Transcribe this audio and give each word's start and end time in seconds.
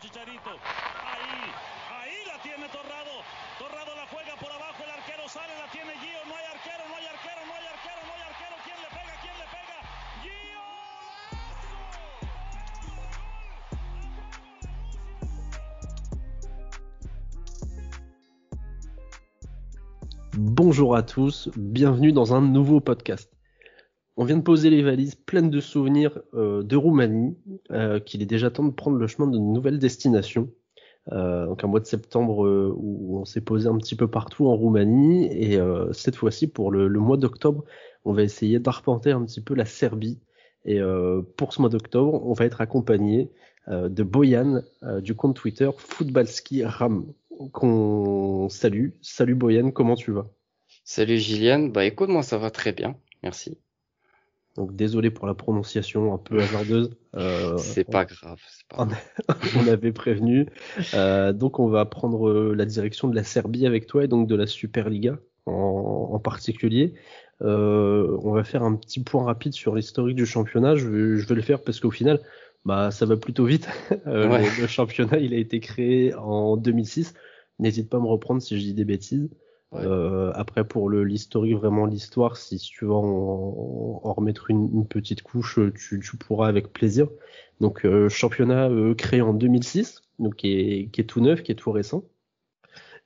Chicharito. 0.00 0.56
Ahí, 1.04 1.52
ahí 1.92 2.24
la 2.26 2.40
tiene 2.42 2.66
Torrado. 2.72 3.20
Torrado 3.58 3.94
la 3.94 4.06
juega 4.08 4.34
por 4.40 4.50
abajo, 4.50 4.82
el 4.82 4.90
arquero 4.90 5.28
sale, 5.28 5.52
la 5.58 5.70
tiene 5.70 5.92
Gio. 6.00 6.24
No 6.26 6.34
hay 6.36 6.46
arquero, 6.56 6.88
no 6.88 6.96
hay 6.96 7.04
arquero, 7.04 7.44
no 7.44 7.52
hay 7.52 7.66
arquero, 7.68 8.00
no 8.08 8.12
hay 8.16 8.22
arquero. 8.32 8.56
¿Quién 8.64 8.80
le 8.80 8.88
pega? 8.96 9.12
¿Quién 9.20 9.36
le 9.36 9.44
pega? 9.52 9.78
Gio. 10.24 10.64
Bonjour 20.38 20.96
à 20.96 21.02
tous, 21.02 21.50
bienvenue 21.58 22.12
dans 22.12 22.32
un 22.32 22.40
nouveau 22.40 22.80
podcast. 22.80 23.30
On 24.16 24.24
vient 24.24 24.38
de 24.38 24.42
poser 24.42 24.70
les 24.70 24.82
valises 24.82 25.14
pleines 25.14 25.50
de 25.50 25.60
souvenirs 25.60 26.18
euh, 26.32 26.62
de 26.62 26.76
Roumanie, 26.76 27.36
euh, 27.72 28.00
qu'il 28.00 28.22
est 28.22 28.26
déjà 28.26 28.50
temps 28.50 28.64
de 28.64 28.72
prendre 28.72 28.96
le 28.96 29.06
chemin 29.06 29.28
d'une 29.28 29.52
nouvelle 29.52 29.78
destination. 29.78 30.50
Euh, 31.12 31.46
donc 31.46 31.64
un 31.64 31.66
mois 31.66 31.80
de 31.80 31.86
septembre 31.86 32.44
euh, 32.44 32.72
où 32.76 33.18
on 33.18 33.24
s'est 33.24 33.40
posé 33.40 33.68
un 33.68 33.78
petit 33.78 33.96
peu 33.96 34.08
partout 34.08 34.48
en 34.48 34.56
Roumanie 34.56 35.26
et 35.26 35.58
cette 35.92 36.16
fois-ci 36.16 36.46
pour 36.46 36.70
le, 36.70 36.88
mois 36.88 37.16
d'octobre, 37.16 37.64
on 38.04 38.12
va 38.12 38.22
essayer 38.22 38.58
d'arpenter 38.58 39.12
un 39.12 39.24
petit 39.24 39.40
peu 39.40 39.54
la 39.54 39.64
Serbie. 39.64 40.18
Et 40.66 40.78
pour 41.36 41.54
ce 41.54 41.62
mois 41.62 41.70
d'octobre, 41.70 42.26
on 42.26 42.34
va 42.34 42.44
être 42.44 42.60
accompagné 42.60 43.30
de 43.68 44.02
Boyan 44.02 44.62
du 45.00 45.14
compte 45.14 45.36
Twitter 45.36 45.70
Footballski 45.76 46.64
Ram 46.64 47.06
qu'on 47.52 48.48
salue. 48.50 48.90
Salut 49.00 49.34
Boyan, 49.34 49.70
comment 49.70 49.94
tu 49.94 50.12
vas? 50.12 50.28
Salut 50.84 51.18
Gillian, 51.18 51.68
bah 51.68 51.84
écoute, 51.84 52.10
moi 52.10 52.22
ça 52.22 52.36
va 52.36 52.50
très 52.50 52.72
bien, 52.72 52.96
merci. 53.22 53.58
Donc 54.56 54.74
désolé 54.74 55.10
pour 55.10 55.26
la 55.26 55.34
prononciation 55.34 56.12
un 56.12 56.18
peu 56.18 56.40
hasardeuse. 56.40 56.90
Euh, 57.16 57.56
C'est 57.58 57.82
pas 57.82 58.04
grave, 58.04 58.38
c'est 58.48 58.68
pas 58.68 58.84
on, 58.84 58.86
grave. 58.86 59.00
on 59.58 59.66
avait 59.66 59.90
prévenu. 59.90 60.46
Euh, 60.94 61.32
donc 61.32 61.58
on 61.58 61.66
va 61.66 61.84
prendre 61.84 62.28
euh, 62.28 62.54
la 62.54 62.64
direction 62.66 63.08
de 63.08 63.16
la 63.16 63.24
Serbie 63.24 63.66
avec 63.66 63.88
toi 63.88 64.04
et 64.04 64.06
donc 64.06 64.28
de 64.28 64.36
la 64.36 64.46
Superliga 64.46 65.18
en, 65.44 66.10
en 66.12 66.18
particulier. 66.20 66.94
Euh, 67.42 68.16
on 68.22 68.30
va 68.30 68.44
faire 68.44 68.62
un 68.62 68.76
petit 68.76 69.02
point 69.02 69.24
rapide 69.24 69.54
sur 69.54 69.74
l'historique 69.74 70.14
du 70.14 70.24
championnat. 70.24 70.76
Je 70.76 70.86
vais, 70.88 71.16
je 71.16 71.26
vais 71.26 71.34
le 71.34 71.42
faire 71.42 71.62
parce 71.64 71.80
qu'au 71.80 71.90
final, 71.90 72.20
bah 72.64 72.92
ça 72.92 73.06
va 73.06 73.16
plutôt 73.16 73.44
vite. 73.44 73.68
Ouais. 74.06 74.46
le 74.60 74.66
championnat, 74.68 75.18
il 75.18 75.34
a 75.34 75.38
été 75.38 75.58
créé 75.58 76.14
en 76.14 76.56
2006. 76.56 77.14
N'hésite 77.58 77.90
pas 77.90 77.96
à 77.96 78.00
me 78.00 78.06
reprendre 78.06 78.40
si 78.40 78.56
je 78.56 78.62
dis 78.62 78.74
des 78.74 78.84
bêtises. 78.84 79.28
Euh, 79.74 80.32
après 80.34 80.64
pour 80.66 80.88
le 80.88 81.04
l'historique 81.04 81.54
vraiment 81.54 81.86
l'histoire 81.86 82.36
si 82.36 82.58
tu 82.58 82.86
veux 82.86 82.92
en, 82.92 84.00
en 84.02 84.12
remettre 84.12 84.50
une, 84.50 84.68
une 84.74 84.84
petite 84.84 85.22
couche 85.22 85.60
tu, 85.76 86.00
tu 86.00 86.16
pourras 86.16 86.48
avec 86.48 86.72
plaisir. 86.72 87.08
Donc 87.60 87.84
euh, 87.86 88.08
championnat 88.08 88.68
euh, 88.68 88.94
créé 88.94 89.20
en 89.20 89.32
2006 89.32 90.02
donc 90.18 90.36
qui 90.36 90.52
est, 90.54 90.90
qui 90.90 91.00
est 91.00 91.04
tout 91.04 91.20
neuf 91.20 91.42
qui 91.44 91.52
est 91.52 91.54
tout 91.54 91.70
récent. 91.70 92.04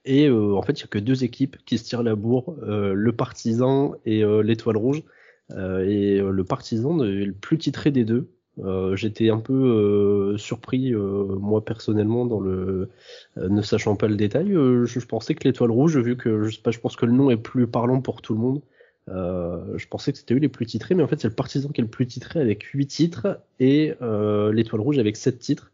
Et 0.07 0.27
euh, 0.29 0.55
en 0.55 0.63
fait 0.63 0.73
il 0.73 0.81
y 0.83 0.85
a 0.85 0.89
que 0.89 0.99
deux 0.99 1.25
équipes 1.25 1.57
qui 1.67 1.77
se 1.79 1.85
tirent 1.85 2.03
la 2.03 2.15
bourre 2.15 2.57
euh, 2.63 2.95
le 2.95 3.13
Partizan 3.15 3.95
et 4.07 4.25
euh, 4.25 4.43
l'Étoile 4.43 4.77
Rouge. 4.77 5.03
Euh, 5.51 5.85
et 5.87 6.21
euh, 6.21 6.31
le 6.31 6.45
Partizan 6.45 7.05
est 7.05 7.27
le 7.27 7.35
plus 7.35 7.59
titré 7.59 7.91
des 7.91 8.05
deux 8.05 8.31
euh, 8.61 8.95
j'étais 8.95 9.31
un 9.31 9.41
peu 9.41 9.53
euh, 9.53 10.39
surpris 10.39 10.95
euh, 10.95 11.25
moi 11.41 11.65
personnellement 11.65 12.25
dans 12.25 12.39
le 12.39 12.91
euh, 13.37 13.49
ne 13.49 13.63
sachant 13.63 13.97
pas 13.97 14.07
le 14.07 14.17
détail. 14.17 14.53
Euh, 14.53 14.87
je, 14.87 15.01
je 15.01 15.07
pensais 15.07 15.35
que 15.35 15.45
l'étoile 15.45 15.71
rouge 15.73 15.99
vu 15.99 16.17
que 16.17 16.45
je 16.45 16.55
sais 16.55 16.63
pas 16.63 16.71
je 16.71 16.79
pense 16.79 16.97
que 16.97 17.07
le 17.07 17.13
nom 17.13 17.31
est 17.31 17.37
plus 17.37 17.67
parlant 17.67 18.01
pour 18.01 18.23
tout 18.23 18.35
le 18.35 18.41
monde. 18.41 18.63
Je 19.07 19.87
pensais 19.89 20.13
que 20.13 20.19
c'était 20.19 20.35
eux 20.35 20.39
les 20.39 20.49
plus 20.49 20.67
titrés 20.67 20.95
mais 20.95 21.03
en 21.03 21.09
fait 21.09 21.21
c'est 21.21 21.29
le 21.29 21.35
partisan 21.35 21.69
qui 21.71 21.81
est 21.81 21.85
le 21.85 21.91
plus 21.91 22.07
titré 22.07 22.41
avec 22.41 22.63
8 22.63 22.87
titres 22.87 23.41
et 23.61 23.93
l'étoile 24.01 24.81
rouge 24.81 24.99
avec 24.99 25.17
7 25.17 25.39
titres. 25.39 25.73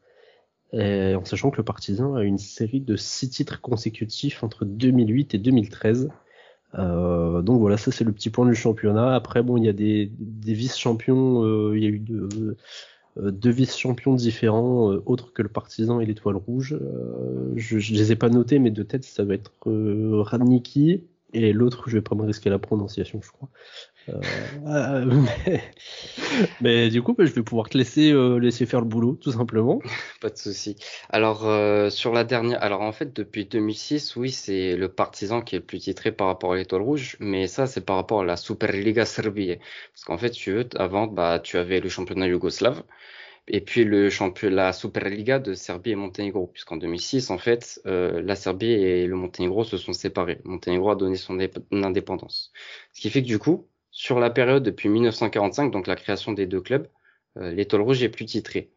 En 0.73 1.25
sachant 1.25 1.51
que 1.51 1.59
le 1.59 1.65
partisan 1.65 2.15
a 2.15 2.25
une 2.25 2.39
série 2.39 2.81
de 2.81 2.97
6 2.97 3.31
titres 3.31 3.61
consécutifs 3.61 4.43
entre 4.43 4.65
2008 4.65 5.35
et 5.35 5.39
2013 5.39 6.11
euh, 6.79 7.43
donc 7.43 7.61
voilà, 7.61 7.77
ça 7.77 7.91
c'est 7.91 8.05
le 8.05 8.13
petit 8.13 8.31
point 8.31 8.47
du 8.47 8.55
championnat. 8.55 9.15
Après, 9.15 9.43
bon, 9.43 9.57
il 9.57 9.65
y 9.65 9.69
a 9.69 9.73
des, 9.73 10.11
vice-champions, 10.21 11.45
euh, 11.45 11.77
il 11.77 11.83
y 11.83 11.87
a 11.87 11.91
eu 11.91 11.99
deux, 11.99 12.57
euh, 13.19 13.31
deux 13.31 13.51
vice-champions 13.51 14.15
différents, 14.15 14.93
autres 15.07 15.33
que 15.33 15.43
le 15.43 15.49
Partizan 15.49 16.01
et 16.01 16.07
l'Étoile 16.07 16.37
Rouge. 16.37 16.79
Je, 17.57 17.79
je 17.79 17.95
les 17.95 18.13
ai 18.13 18.17
pas 18.17 18.29
notés, 18.29 18.59
mais 18.59 18.71
de 18.71 18.83
tête, 18.83 19.05
ça 19.05 19.25
va 19.25 19.35
être 19.35 19.53
Radniki 19.67 21.05
et 21.33 21.53
l'autre, 21.53 21.85
je 21.89 21.97
vais 21.97 22.03
pas 22.03 22.15
me 22.15 22.25
risquer 22.25 22.51
la 22.51 22.59
prononciation, 22.59 23.21
je 23.23 23.31
crois. 23.31 23.49
Euh, 24.09 24.21
euh, 24.67 25.27
mais, 26.61 26.89
du 26.89 27.03
coup, 27.03 27.15
bah, 27.15 27.25
je 27.25 27.33
vais 27.33 27.43
pouvoir 27.43 27.69
te 27.69 27.77
laisser 27.77 28.13
euh, 28.13 28.39
laisser 28.39 28.67
faire 28.67 28.81
le 28.81 28.87
boulot, 28.87 29.15
tout 29.21 29.33
simplement. 29.33 29.81
Pas 30.21 30.31
de 30.31 30.37
souci. 30.37 30.77
Alors 31.11 31.41
sur 31.91 32.13
la 32.13 32.25
dernière, 32.25 32.63
alors 32.63 32.81
en 32.83 32.93
fait 32.93 33.15
depuis 33.15 33.47
2006, 33.47 34.17
oui, 34.17 34.31
c'est 34.31 34.77
le 34.77 34.89
Partizan 34.89 35.43
qui 35.43 35.57
est 35.57 35.59
le 35.59 35.65
plus 35.65 35.79
titré 35.79 36.13
par 36.13 36.27
rapport 36.27 36.53
à 36.53 36.57
l'Étoile 36.57 36.83
Rouge, 36.83 37.17
mais 37.21 37.47
ça 37.47 37.67
c'est 37.67 37.81
par 37.81 37.97
rapport 37.97 38.21
à 38.21 38.25
la 38.25 38.37
Superliga 38.37 39.05
Serbie. 39.05 39.57
Parce 39.93 40.05
qu'en 40.05 40.19
fait, 40.19 40.31
tu 40.31 40.53
veux, 40.53 40.69
avant, 40.77 41.07
bah 41.07 41.41
tu 41.41 41.57
avais 41.57 41.81
le 41.81 41.89
championnat 41.89 42.27
yougoslave 42.27 42.83
et 43.49 43.61
puis 43.61 43.85
le 43.85 44.11
champion, 44.11 44.51
la 44.51 44.73
Superliga 44.73 45.39
de 45.39 45.55
Serbie 45.55 45.93
et 45.93 45.97
Monténégro, 45.97 46.47
puisqu'en 46.49 46.77
2006, 46.77 47.31
en 47.31 47.39
fait, 47.39 47.81
la 47.85 48.37
Serbie 48.37 48.73
et 48.73 49.07
le 49.07 49.17
Monténégro 49.17 49.65
se 49.65 49.77
sont 49.77 49.93
séparés. 49.93 50.41
Monténégro 50.45 50.91
a 50.91 50.97
donné 50.97 51.17
son 51.17 51.35
dép- 51.37 51.63
indépendance. 51.73 52.53
Ce 52.93 53.01
qui 53.01 53.11
fait 53.11 53.23
que 53.23 53.27
du 53.27 53.39
coup, 53.39 53.67
sur 54.01 54.19
la 54.19 54.31
période 54.31 54.63
depuis 54.63 54.89
1945, 54.89 55.71
donc 55.71 55.87
la 55.87 55.95
création 55.95 56.33
des 56.33 56.47
deux 56.47 56.63
clubs, 56.63 56.89
euh, 57.37 57.53
l'Étoile 57.53 57.83
Rouge 57.83 58.03
est 58.03 58.09
plus 58.09 58.25
titré 58.25 58.71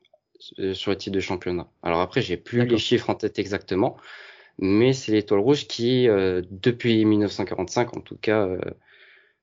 euh, 0.60 0.74
sur 0.74 0.92
le 0.92 0.98
titre 0.98 1.16
de 1.16 1.22
championnat. 1.22 1.72
Alors 1.82 2.02
après, 2.02 2.22
j'ai 2.22 2.36
plus 2.36 2.66
les 2.66 2.78
chiffres 2.78 3.10
en 3.10 3.16
tête 3.16 3.40
exactement, 3.40 3.96
mais 4.60 4.92
c'est 4.92 5.14
l'Étoile 5.14 5.40
Rouge 5.40 5.66
qui, 5.68 6.10
euh, 6.10 6.42
depuis 6.52 7.06
1945 7.06 7.96
en 7.96 8.02
tout 8.02 8.18
cas, 8.18 8.46
euh, 8.46 8.60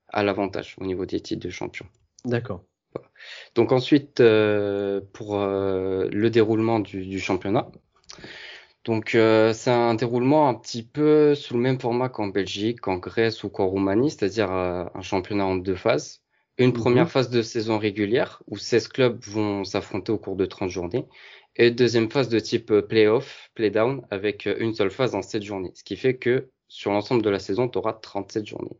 a 0.09 0.21
l'avantage 0.21 0.75
au 0.77 0.85
niveau 0.85 1.07
des 1.07 1.19
titres 1.19 1.47
de 1.47 1.49
champion. 1.49 1.87
D'accord. 2.25 2.63
Donc 3.55 3.71
ensuite, 3.71 4.19
euh, 4.19 5.01
pour 5.13 5.39
euh, 5.39 6.07
le 6.11 6.29
déroulement 6.29 6.79
du, 6.79 7.07
du 7.07 7.19
championnat. 7.19 7.71
Donc 8.83 9.13
euh, 9.15 9.53
c'est 9.53 9.69
un 9.71 9.93
déroulement 9.93 10.49
un 10.49 10.55
petit 10.55 10.83
peu 10.83 11.35
sous 11.35 11.53
le 11.53 11.59
même 11.59 11.79
format 11.79 12.09
qu'en 12.09 12.27
Belgique, 12.27 12.81
qu'en 12.81 12.97
Grèce 12.97 13.43
ou 13.43 13.49
qu'en 13.49 13.67
Roumanie, 13.67 14.09
c'est-à-dire 14.09 14.51
euh, 14.51 14.85
un 14.95 15.01
championnat 15.01 15.45
en 15.45 15.55
deux 15.55 15.75
phases. 15.75 16.21
Une 16.57 16.67
Mhm. 16.67 16.73
première 16.73 17.09
phase 17.11 17.29
de 17.29 17.41
saison 17.41 17.77
régulière 17.77 18.41
où 18.47 18.57
16 18.57 18.87
clubs 18.87 19.19
vont 19.25 19.63
s'affronter 19.63 20.11
au 20.11 20.17
cours 20.17 20.35
de 20.35 20.45
30 20.45 20.69
journées. 20.69 21.05
Et 21.55 21.69
deuxième 21.71 22.09
phase 22.09 22.29
de 22.29 22.39
type 22.39 22.71
euh, 22.71 22.81
play-off, 22.81 23.49
play-down, 23.55 24.01
avec 24.09 24.47
euh, 24.47 24.55
une 24.59 24.73
seule 24.73 24.91
phase 24.91 25.15
en 25.15 25.21
7 25.21 25.43
journées. 25.43 25.71
Ce 25.75 25.83
qui 25.83 25.95
fait 25.95 26.17
que 26.17 26.49
sur 26.67 26.91
l'ensemble 26.91 27.21
de 27.21 27.29
la 27.29 27.39
saison, 27.39 27.67
tu 27.67 27.77
auras 27.77 27.93
37 27.93 28.45
journées. 28.47 28.77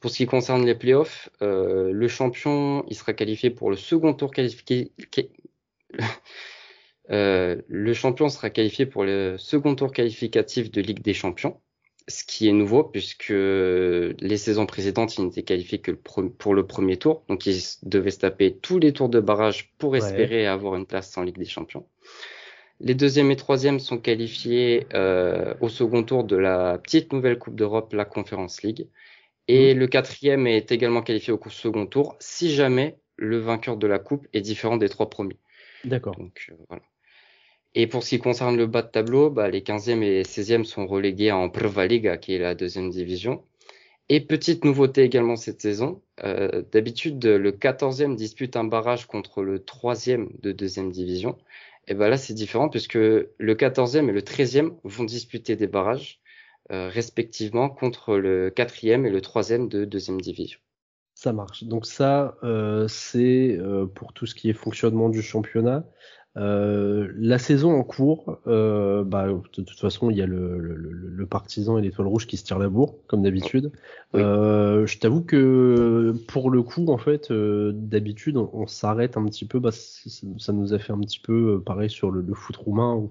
Pour 0.00 0.10
ce 0.10 0.16
qui 0.18 0.26
concerne 0.26 0.64
les 0.66 0.74
playoffs, 0.74 1.28
euh, 1.42 1.90
le 1.92 2.08
champion, 2.08 2.84
il 2.88 2.96
sera 2.96 3.12
qualifié 3.12 3.50
pour 3.50 3.70
le 3.70 3.76
second 3.76 4.14
tour 4.14 4.30
qualifié. 4.32 4.92
qui- 5.10 5.30
Euh, 7.10 7.56
le 7.68 7.92
champion 7.94 8.28
sera 8.28 8.50
qualifié 8.50 8.86
pour 8.86 9.04
le 9.04 9.36
second 9.38 9.74
tour 9.74 9.92
qualificatif 9.92 10.70
de 10.70 10.80
Ligue 10.80 11.02
des 11.02 11.14
Champions, 11.14 11.60
ce 12.08 12.22
qui 12.24 12.48
est 12.48 12.52
nouveau 12.52 12.84
puisque 12.84 13.30
les 13.30 14.36
saisons 14.36 14.66
précédentes, 14.66 15.16
il 15.18 15.24
n'était 15.24 15.42
qualifié 15.42 15.78
que 15.78 15.90
pour 15.92 16.54
le 16.54 16.66
premier 16.66 16.96
tour, 16.98 17.24
donc 17.28 17.46
il 17.46 17.60
devait 17.82 18.10
se 18.12 18.18
taper 18.20 18.54
tous 18.56 18.78
les 18.78 18.92
tours 18.92 19.08
de 19.08 19.20
barrage 19.20 19.72
pour 19.78 19.90
Ouais. 19.92 19.98
espérer 19.98 20.46
avoir 20.46 20.76
une 20.76 20.86
place 20.86 21.16
en 21.18 21.22
Ligue 21.22 21.38
des 21.38 21.44
Champions. 21.46 21.86
Les 22.82 22.94
deuxième 22.94 23.30
et 23.30 23.36
troisième 23.36 23.78
sont 23.78 23.98
qualifiés 23.98 24.86
euh, 24.94 25.54
au 25.60 25.68
second 25.68 26.02
tour 26.02 26.24
de 26.24 26.36
la 26.36 26.78
petite 26.78 27.12
nouvelle 27.12 27.38
Coupe 27.38 27.54
d'Europe, 27.54 27.92
la 27.92 28.06
Conference 28.06 28.62
League. 28.62 28.88
Et 29.48 29.74
le 29.74 29.86
quatrième 29.86 30.46
est 30.46 30.70
également 30.72 31.02
qualifié 31.02 31.32
au 31.32 31.40
second 31.50 31.86
tour 31.86 32.16
si 32.20 32.54
jamais 32.54 32.96
le 33.16 33.38
vainqueur 33.38 33.76
de 33.76 33.86
la 33.86 33.98
coupe 33.98 34.26
est 34.32 34.40
différent 34.40 34.76
des 34.78 34.88
trois 34.88 35.10
premiers. 35.10 35.36
D'accord. 35.84 36.16
Donc 36.16 36.46
euh, 36.50 36.54
voilà. 36.68 36.82
Et 37.74 37.86
pour 37.86 38.02
ce 38.02 38.10
qui 38.10 38.18
concerne 38.18 38.56
le 38.56 38.66
bas 38.66 38.82
de 38.82 38.88
tableau, 38.88 39.30
bah, 39.30 39.48
les 39.48 39.60
15e 39.60 40.02
et 40.02 40.22
16e 40.22 40.64
sont 40.64 40.86
relégués 40.86 41.30
en 41.30 41.48
Prva 41.48 41.86
Liga, 41.86 42.16
qui 42.16 42.34
est 42.34 42.38
la 42.38 42.54
deuxième 42.54 42.90
division. 42.90 43.44
Et 44.12 44.18
petite 44.20 44.64
nouveauté 44.64 45.02
également 45.02 45.36
cette 45.36 45.62
saison, 45.62 46.02
euh, 46.24 46.64
d'habitude 46.72 47.24
le 47.24 47.52
14e 47.52 48.16
dispute 48.16 48.56
un 48.56 48.64
barrage 48.64 49.06
contre 49.06 49.44
le 49.44 49.60
3e 49.60 50.26
de 50.42 50.50
deuxième 50.50 50.90
division. 50.90 51.38
Et 51.86 51.94
ben 51.94 52.08
là 52.08 52.16
c'est 52.16 52.34
différent 52.34 52.68
puisque 52.68 52.94
le 52.96 53.28
14e 53.38 54.08
et 54.08 54.12
le 54.12 54.20
13e 54.20 54.72
vont 54.82 55.04
disputer 55.04 55.54
des 55.54 55.68
barrages 55.68 56.18
euh, 56.72 56.88
respectivement 56.88 57.70
contre 57.70 58.16
le 58.16 58.50
4e 58.50 59.06
et 59.06 59.10
le 59.10 59.20
3e 59.20 59.68
de 59.68 59.84
deuxième 59.84 60.20
division. 60.20 60.58
Ça 61.14 61.32
marche. 61.32 61.62
Donc 61.62 61.86
ça, 61.86 62.36
euh, 62.42 62.88
c'est 62.88 63.60
pour 63.94 64.12
tout 64.12 64.26
ce 64.26 64.34
qui 64.34 64.50
est 64.50 64.54
fonctionnement 64.54 65.08
du 65.08 65.22
championnat. 65.22 65.84
Euh, 66.36 67.10
la 67.16 67.38
saison 67.38 67.72
en 67.72 67.82
cours, 67.82 68.38
euh, 68.46 69.02
bah, 69.02 69.26
de 69.26 69.62
toute 69.62 69.78
façon, 69.80 70.10
il 70.10 70.16
y 70.16 70.22
a 70.22 70.26
le, 70.26 70.58
le, 70.58 70.76
le, 70.76 70.92
le 70.92 71.26
partisan 71.26 71.76
et 71.76 71.82
l'étoile 71.82 72.06
rouge 72.06 72.28
qui 72.28 72.36
se 72.36 72.44
tirent 72.44 72.60
la 72.60 72.68
bourre, 72.68 72.94
comme 73.08 73.22
d'habitude. 73.22 73.72
Oui. 74.14 74.20
Euh, 74.22 74.86
je 74.86 74.98
t'avoue 74.98 75.22
que 75.22 76.14
pour 76.28 76.50
le 76.50 76.62
coup, 76.62 76.86
en 76.86 76.98
fait, 76.98 77.32
euh, 77.32 77.72
d'habitude, 77.74 78.36
on, 78.36 78.48
on 78.52 78.66
s'arrête 78.68 79.16
un 79.16 79.24
petit 79.24 79.44
peu. 79.44 79.58
Bah, 79.58 79.72
ça 79.72 80.52
nous 80.52 80.72
a 80.72 80.78
fait 80.78 80.92
un 80.92 81.00
petit 81.00 81.18
peu 81.18 81.56
euh, 81.56 81.58
pareil 81.58 81.90
sur 81.90 82.12
le, 82.12 82.20
le 82.20 82.34
foot 82.34 82.56
roumain 82.56 82.94
où, 82.94 83.08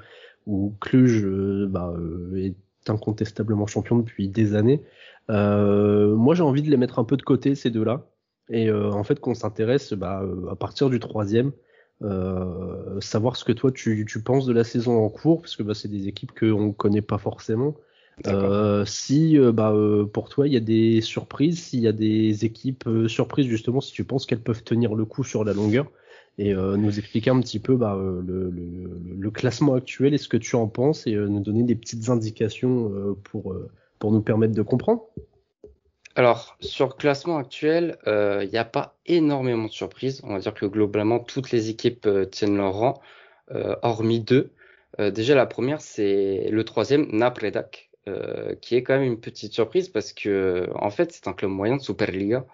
où 0.48 0.74
Cluj 0.80 1.26
bah, 1.68 1.94
est 2.38 2.56
incontestablement 2.88 3.68
champion 3.68 3.98
depuis 3.98 4.30
des 4.30 4.56
années. 4.56 4.82
moi, 5.28 6.36
j'ai 6.36 6.44
envie 6.44 6.64
de 6.64 6.70
les 6.70 6.78
mettre 6.78 7.00
un 7.00 7.04
peu 7.04 7.18
de 7.18 7.22
côté 7.22 7.54
ces 7.54 7.70
deux-là, 7.70 8.08
et 8.50 8.72
en 8.72 9.04
fait 9.04 9.20
qu'on 9.20 9.36
s'intéresse 9.36 9.94
bah, 9.94 10.24
à 10.50 10.56
partir 10.56 10.90
du 10.90 11.00
troisième. 11.00 11.52
Savoir 13.02 13.36
ce 13.36 13.44
que 13.44 13.52
toi 13.52 13.72
tu, 13.72 14.06
tu, 14.08 14.22
penses 14.22 14.46
de 14.46 14.54
la 14.54 14.64
saison 14.64 15.04
en 15.04 15.10
cours, 15.10 15.42
parce 15.42 15.56
que 15.56 15.64
bah, 15.64 15.74
c'est 15.74 15.90
des 15.90 16.08
équipes 16.08 16.32
qu'on 16.38 16.68
ne 16.68 16.72
connaît 16.72 17.02
pas 17.02 17.18
forcément. 17.18 17.76
Euh, 18.28 18.84
si 18.86 19.38
euh, 19.38 19.54
bah, 19.54 19.72
euh, 19.72 20.06
pour 20.06 20.28
toi 20.28 20.46
il 20.46 20.54
y 20.54 20.58
a 20.58 20.62
des 20.62 21.00
surprises, 21.00 21.60
s'il 21.60 21.80
y 21.80 21.88
a 21.88 21.94
des 21.94 22.44
équipes 22.44 22.88
surprises 23.08 23.48
justement, 23.48 23.82
si 23.82 23.94
tu 23.94 24.04
penses 24.04 24.26
qu'elles 24.26 24.42
peuvent 24.42 24.64
tenir 24.64 24.94
le 24.96 25.06
coup 25.06 25.24
sur 25.24 25.44
la 25.44 25.54
longueur, 25.54 25.90
et 26.38 26.54
nous 26.54 27.00
expliquer 27.00 27.32
un 27.32 27.42
petit 27.42 27.60
peu 27.60 27.76
bah, 27.76 28.00
le, 28.00 28.50
le, 28.50 28.90
le, 29.18 29.32
classement 29.32 29.74
actuel 29.74 30.14
et 30.14 30.18
ce 30.18 30.30
que 30.30 30.38
tu 30.38 30.56
en 30.56 30.68
penses, 30.68 31.06
et 31.06 31.14
nous 31.14 31.42
donner 31.42 31.64
des 31.64 31.76
petites 31.76 32.08
indications 32.08 33.18
pour, 33.26 33.54
pour 34.00 34.12
nous 34.14 34.22
permettre 34.22 34.54
de 34.54 34.62
comprendre. 34.62 35.04
Alors, 36.20 36.58
sur 36.60 36.88
le 36.88 36.94
classement 36.94 37.38
actuel, 37.38 37.98
il 38.06 38.50
n'y 38.50 38.58
a 38.58 38.66
pas 38.66 38.98
énormément 39.06 39.66
de 39.66 39.72
surprises. 39.72 40.22
On 40.24 40.34
va 40.34 40.40
dire 40.40 40.54
que 40.54 40.66
globalement, 40.66 41.20
toutes 41.20 41.52
les 41.52 41.70
équipes 41.70 42.08
tiennent 42.32 42.58
leur 42.58 42.74
rang, 42.74 43.02
hormis 43.82 44.20
deux. 44.20 44.52
déjà, 45.00 45.34
la 45.36 45.46
première, 45.46 45.82
c'est 45.82 46.50
le 46.52 46.64
troisième, 46.66 47.08
Napredak, 47.12 47.90
euh, 48.10 48.56
qui 48.56 48.76
est 48.76 48.84
quand 48.84 48.98
même 48.98 49.04
une 49.04 49.20
petite 49.20 49.54
surprise 49.54 49.90
parce 49.90 50.14
que 50.14 50.70
en 50.76 50.90
fait 50.90 51.12
c'est 51.12 51.28
un 51.28 51.34
club 51.34 51.52
moyen 51.52 51.78
de 51.78 51.82
Superliga. 51.82 52.46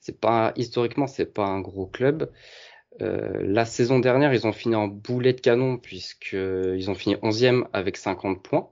C'est 0.00 0.18
pas 0.20 0.52
historiquement 0.56 1.06
c'est 1.06 1.32
pas 1.32 1.44
un 1.46 1.60
gros 1.60 1.86
club. 1.86 2.30
Euh, 3.02 3.40
la 3.42 3.64
saison 3.64 3.98
dernière 3.98 4.32
ils 4.34 4.46
ont 4.46 4.52
fini 4.52 4.74
en 4.76 4.88
boulet 4.88 5.34
de 5.34 5.40
canon 5.40 5.78
puisque 5.78 6.32
ils 6.34 6.90
ont 6.90 6.94
fini 6.94 7.16
11e 7.16 7.66
avec 7.72 7.96
50 7.96 8.42
points. 8.42 8.70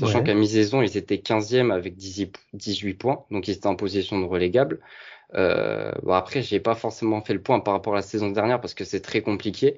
Sachant 0.00 0.22
qu'à 0.22 0.34
mi-saison, 0.34 0.82
ils 0.82 0.96
étaient 0.96 1.16
15e 1.16 1.72
avec 1.72 1.96
18 1.96 2.94
points, 2.94 3.24
donc 3.30 3.48
ils 3.48 3.52
étaient 3.52 3.66
en 3.66 3.76
position 3.76 4.18
de 4.18 4.24
relégable. 4.24 4.80
Euh, 5.34 5.92
bon 6.02 6.12
après, 6.12 6.42
j'ai 6.42 6.60
pas 6.60 6.74
forcément 6.74 7.20
fait 7.22 7.34
le 7.34 7.42
point 7.42 7.60
par 7.60 7.74
rapport 7.74 7.92
à 7.92 7.96
la 7.96 8.02
saison 8.02 8.30
dernière 8.30 8.60
parce 8.60 8.74
que 8.74 8.84
c'est 8.84 9.00
très 9.00 9.22
compliqué. 9.22 9.76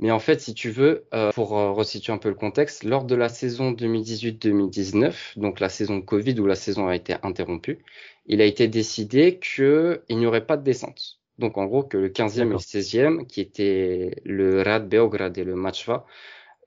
Mais 0.00 0.10
en 0.10 0.18
fait, 0.18 0.40
si 0.40 0.54
tu 0.54 0.70
veux, 0.70 1.06
euh, 1.14 1.30
pour 1.32 1.56
euh, 1.56 1.72
resituer 1.72 2.12
un 2.12 2.18
peu 2.18 2.28
le 2.28 2.34
contexte, 2.34 2.82
lors 2.82 3.04
de 3.04 3.14
la 3.14 3.28
saison 3.28 3.72
2018-2019, 3.72 5.38
donc 5.38 5.60
la 5.60 5.68
saison 5.68 6.02
Covid 6.02 6.38
où 6.40 6.46
la 6.46 6.56
saison 6.56 6.88
a 6.88 6.96
été 6.96 7.14
interrompue, 7.22 7.78
il 8.26 8.40
a 8.40 8.44
été 8.44 8.66
décidé 8.66 9.38
qu'il 9.38 10.00
n'y 10.10 10.26
aurait 10.26 10.46
pas 10.46 10.56
de 10.56 10.64
descente. 10.64 11.20
Donc 11.38 11.58
en 11.58 11.66
gros 11.66 11.84
que 11.84 11.96
le 11.96 12.08
15e 12.08 12.42
et 12.42 12.44
le 12.44 12.56
16e, 12.56 13.26
qui 13.26 13.40
étaient 13.40 14.20
le 14.24 14.62
Rad 14.62 14.88
Beograd 14.88 15.36
et 15.38 15.44
le 15.44 15.54
Machva, 15.54 16.06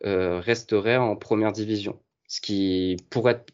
euh, 0.05 0.39
resteraient 0.39 0.97
en 0.97 1.15
première 1.15 1.51
division. 1.51 1.99
Ce 2.27 2.41
qui 2.41 2.97
pourrait 3.09 3.45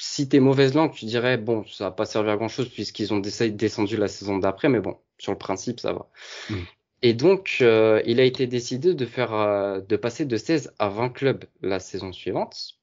si 0.00 0.28
t'es 0.28 0.40
mauvaise 0.40 0.74
langue, 0.74 0.92
tu 0.92 1.04
dirais 1.04 1.36
bon, 1.36 1.64
ça 1.66 1.84
va 1.84 1.90
pas 1.90 2.06
servir 2.06 2.32
à 2.32 2.36
grand 2.36 2.48
chose 2.48 2.70
puisqu'ils 2.70 3.12
ont 3.12 3.18
descendu 3.18 3.96
la 3.98 4.08
saison 4.08 4.38
d'après, 4.38 4.70
mais 4.70 4.80
bon, 4.80 4.96
sur 5.18 5.32
le 5.32 5.38
principe, 5.38 5.78
ça 5.78 5.92
va. 5.92 6.08
Mm. 6.48 6.54
Et 7.02 7.14
donc, 7.14 7.58
euh, 7.60 8.02
il 8.06 8.18
a 8.18 8.24
été 8.24 8.46
décidé 8.46 8.94
de 8.94 9.06
faire, 9.06 9.34
euh, 9.34 9.80
de 9.80 9.96
passer 9.96 10.24
de 10.24 10.36
16 10.36 10.72
à 10.78 10.88
20 10.88 11.10
clubs 11.10 11.44
la 11.60 11.80
saison 11.80 12.12
suivante, 12.12 12.78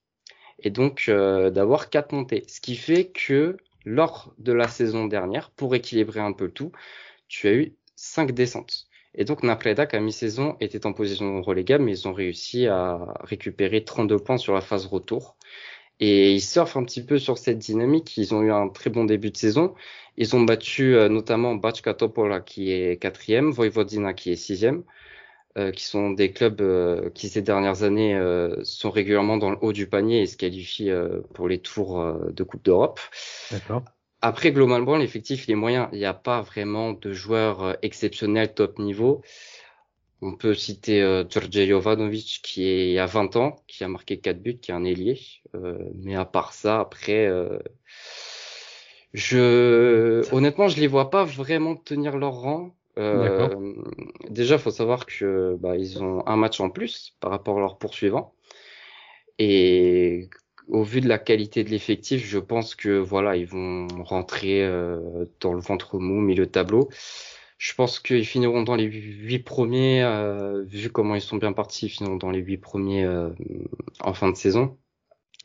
et 0.59 0.69
donc 0.69 1.05
euh, 1.09 1.49
d'avoir 1.49 1.89
quatre 1.89 2.13
montées. 2.13 2.43
Ce 2.47 2.61
qui 2.61 2.75
fait 2.75 3.07
que 3.07 3.57
lors 3.83 4.33
de 4.37 4.53
la 4.53 4.67
saison 4.67 5.05
dernière, 5.07 5.49
pour 5.51 5.73
équilibrer 5.73 6.19
un 6.19 6.33
peu 6.33 6.49
tout, 6.49 6.71
tu 7.27 7.47
as 7.47 7.53
eu 7.53 7.73
cinq 7.95 8.31
descentes. 8.31 8.86
Et 9.17 9.25
donc 9.25 9.43
Napredak 9.43 9.93
à 9.93 9.99
mi-saison 9.99 10.55
était 10.61 10.85
en 10.85 10.93
position 10.93 11.41
relégable, 11.41 11.83
mais 11.83 11.91
ils 11.91 12.07
ont 12.07 12.13
réussi 12.13 12.67
à 12.67 12.99
récupérer 13.21 13.83
32 13.83 14.19
points 14.19 14.37
sur 14.37 14.53
la 14.53 14.61
phase 14.61 14.85
retour. 14.85 15.35
Et 15.99 16.31
ils 16.33 16.41
surfent 16.41 16.77
un 16.77 16.83
petit 16.83 17.03
peu 17.03 17.17
sur 17.17 17.39
cette 17.39 17.57
dynamique. 17.57 18.15
Ils 18.17 18.35
ont 18.35 18.43
eu 18.43 18.51
un 18.51 18.69
très 18.69 18.91
bon 18.91 19.05
début 19.05 19.31
de 19.31 19.37
saison. 19.37 19.73
Ils 20.15 20.35
ont 20.35 20.41
battu 20.41 20.95
euh, 20.95 21.09
notamment 21.09 21.55
Bachka 21.55 21.95
Topola 21.95 22.39
qui 22.39 22.71
est 22.71 23.01
quatrième, 23.01 23.49
Vojvodina 23.51 24.13
qui 24.13 24.31
est 24.31 24.35
sixième, 24.35 24.83
euh, 25.57 25.71
qui 25.71 25.85
sont 25.85 26.11
des 26.11 26.31
clubs 26.31 26.61
euh, 26.61 27.09
qui 27.09 27.29
ces 27.29 27.41
dernières 27.41 27.81
années 27.81 28.15
euh, 28.15 28.63
sont 28.63 28.91
régulièrement 28.91 29.37
dans 29.37 29.49
le 29.49 29.57
haut 29.61 29.73
du 29.73 29.87
panier 29.87 30.21
et 30.21 30.27
se 30.27 30.37
qualifient 30.37 30.91
pour 31.33 31.47
les 31.47 31.57
tours 31.57 32.03
de 32.31 32.43
Coupe 32.43 32.63
d'Europe. 32.63 32.99
D'accord. 33.51 33.83
Après, 34.21 34.51
globalement, 34.51 34.97
l'effectif, 34.97 35.47
il 35.47 35.51
est 35.51 35.55
moyen. 35.55 35.89
Il 35.93 35.99
n'y 35.99 36.05
a 36.05 36.13
pas 36.13 36.41
vraiment 36.41 36.93
de 36.93 37.13
joueurs 37.13 37.77
exceptionnels 37.81 38.53
top 38.53 38.79
niveau. 38.79 39.21
On 40.21 40.35
peut 40.35 40.55
citer 40.55 41.01
euh, 41.01 41.23
Jovanovic 41.29 42.39
qui 42.43 42.67
est 42.67 42.97
à 42.97 43.05
20 43.05 43.35
ans, 43.35 43.55
qui 43.67 43.83
a 43.83 43.87
marqué 43.87 44.19
4 44.19 44.41
buts, 44.41 44.57
qui 44.57 44.71
est 44.71 44.73
un 44.73 44.83
ailier. 44.83 45.19
Euh, 45.55 45.77
mais 45.95 46.15
à 46.15 46.25
part 46.25 46.53
ça, 46.53 46.79
après, 46.79 47.27
euh, 47.27 47.59
je 49.13 50.23
honnêtement, 50.33 50.67
je 50.67 50.79
les 50.79 50.87
vois 50.87 51.11
pas 51.11 51.23
vraiment 51.23 51.75
tenir 51.75 52.17
leur 52.17 52.33
rang. 52.33 52.75
Euh, 52.97 53.75
déjà, 54.29 54.57
faut 54.57 54.71
savoir 54.71 55.05
que 55.05 55.55
bah, 55.59 55.77
ils 55.77 56.01
ont 56.01 56.25
un 56.25 56.35
match 56.35 56.59
en 56.59 56.71
plus 56.71 57.15
par 57.19 57.29
rapport 57.29 57.57
à 57.57 57.59
leurs 57.59 57.77
poursuivants. 57.77 58.33
Et 59.37 60.29
au 60.67 60.83
vu 60.83 61.01
de 61.01 61.07
la 61.07 61.17
qualité 61.19 61.63
de 61.63 61.69
l'effectif, 61.69 62.25
je 62.25 62.39
pense 62.39 62.75
que 62.75 62.97
voilà, 62.97 63.35
ils 63.37 63.47
vont 63.47 63.87
rentrer 64.03 64.63
euh, 64.63 65.25
dans 65.39 65.53
le 65.53 65.61
ventre 65.61 65.99
mou, 65.99 66.19
milieu 66.21 66.45
de 66.45 66.51
tableau. 66.51 66.89
Je 67.57 67.73
pense 67.73 67.99
qu'ils 67.99 68.25
finiront 68.25 68.63
dans 68.63 68.75
les 68.75 68.85
huit 68.85 69.39
premiers, 69.39 70.03
euh, 70.03 70.63
vu 70.65 70.89
comment 70.91 71.15
ils 71.15 71.21
sont 71.21 71.37
bien 71.37 71.53
partis, 71.53 71.87
ils 71.87 71.89
finiront 71.89 72.17
dans 72.17 72.31
les 72.31 72.39
huit 72.39 72.57
premiers 72.57 73.05
euh, 73.05 73.29
en 74.01 74.13
fin 74.13 74.29
de 74.29 74.35
saison. 74.35 74.77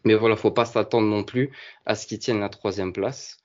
Mais 0.05 0.15
voilà, 0.15 0.37
faut 0.37 0.51
pas 0.51 0.65
s'attendre 0.67 1.07
non 1.09 1.25
plus 1.25 1.53
à 1.87 1.95
ce 1.95 2.07
qu'ils 2.07 2.19
tiennent 2.19 2.41
la 2.41 2.49
troisième 2.49 2.93
place. 2.93 3.39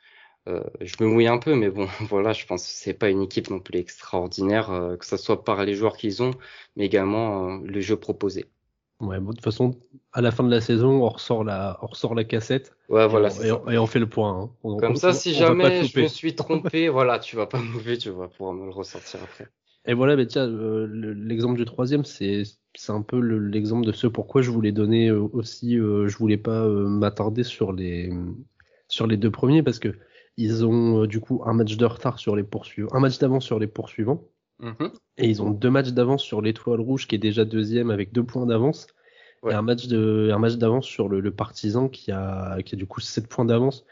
Je 0.81 0.95
me 1.03 1.07
mouille 1.07 1.27
un 1.27 1.39
peu, 1.39 1.55
mais 1.55 1.69
bon, 1.69 1.87
voilà, 2.09 2.33
je 2.33 2.45
pense 2.45 2.63
que 2.63 2.69
c'est 2.71 2.93
pas 2.93 3.09
une 3.09 3.21
équipe 3.23 3.49
non 3.49 3.59
plus 3.59 3.79
extraordinaire, 3.79 4.95
que 4.99 5.05
ce 5.05 5.17
soit 5.17 5.43
par 5.43 5.63
les 5.65 5.73
joueurs 5.75 5.97
qu'ils 5.97 6.23
ont, 6.23 6.31
mais 6.77 6.85
également 6.85 7.57
le 7.57 7.81
jeu 7.81 7.97
proposé. 7.97 8.45
Ouais, 8.99 9.19
bon, 9.19 9.29
de 9.29 9.35
toute 9.35 9.43
façon, 9.43 9.75
à 10.11 10.21
la 10.21 10.31
fin 10.31 10.43
de 10.43 10.49
la 10.49 10.59
saison, 10.59 11.03
on 11.03 11.09
ressort 11.09 11.43
la, 11.43 11.77
on 11.83 11.87
ressort 11.87 12.15
la 12.15 12.23
cassette. 12.23 12.75
Ouais, 12.89 13.07
voilà. 13.07 13.29
Et, 13.43 13.77
on, 13.77 13.85
fait 13.85 13.99
le 13.99 14.09
point. 14.09 14.49
Hein. 14.63 14.77
Comme 14.79 14.95
ça, 14.95 15.13
si 15.13 15.33
jamais 15.33 15.83
je 15.83 15.99
me 15.99 16.07
suis 16.07 16.35
trompé, 16.35 16.89
voilà, 16.89 17.19
tu 17.19 17.35
vas 17.35 17.45
pas 17.45 17.59
me 17.59 17.97
tu 17.97 18.09
vas 18.09 18.27
pouvoir 18.27 18.53
me 18.53 18.65
le 18.65 18.71
ressortir 18.71 19.19
après. 19.23 19.47
Et 19.85 19.93
voilà, 19.93 20.15
mais 20.15 20.25
tiens, 20.25 20.47
euh, 20.47 20.87
l'exemple 21.15 21.57
du 21.57 21.65
troisième, 21.65 22.03
c'est 22.03 22.43
c'est 22.75 22.91
un 22.91 23.01
peu 23.01 23.19
l'exemple 23.19 23.85
de 23.85 23.91
ce 23.91 24.07
pourquoi 24.07 24.41
je 24.41 24.51
voulais 24.51 24.71
donner 24.71 25.09
euh, 25.09 25.21
aussi, 25.31 25.79
euh, 25.79 26.07
je 26.07 26.17
voulais 26.17 26.37
pas 26.37 26.67
m'attarder 26.67 27.43
sur 27.43 27.71
les 27.71 28.11
sur 28.89 29.07
les 29.07 29.17
deux 29.17 29.31
premiers 29.31 29.63
parce 29.63 29.79
que 29.79 29.95
ils 30.35 30.65
ont 30.65 31.05
du 31.05 31.19
coup 31.19 31.41
un 31.45 31.53
match 31.53 31.77
de 31.77 31.85
retard 31.85 32.19
sur 32.19 32.35
les 32.35 32.43
poursuivants, 32.43 32.89
un 32.93 32.99
match 32.99 33.17
d'avance 33.19 33.45
sur 33.45 33.59
les 33.59 33.67
poursuivants. 33.67 34.23
Mhm. 34.59 34.91
Et 35.17 35.27
ils 35.27 35.41
ont 35.41 35.51
deux 35.51 35.69
matchs 35.69 35.89
d'avance 35.89 36.23
sur 36.23 36.41
l'étoile 36.41 36.81
rouge 36.81 37.07
qui 37.07 37.15
est 37.15 37.19
déjà 37.19 37.45
deuxième 37.45 37.91
avec 37.91 38.11
deux 38.11 38.23
points 38.23 38.45
d'avance. 38.45 38.87
Et 39.49 39.53
un 39.53 39.61
match 39.61 39.87
de 39.87 40.29
un 40.33 40.39
match 40.39 40.55
d'avance 40.55 40.85
sur 40.85 41.09
le, 41.09 41.19
le, 41.19 41.31
partisan 41.31 41.89
qui 41.89 42.11
a 42.11 42.57
qui 42.63 42.75
a 42.75 42.77
du 42.77 42.85
coup 42.85 43.01
sept 43.01 43.27
points 43.27 43.45
d'avance. 43.45 43.85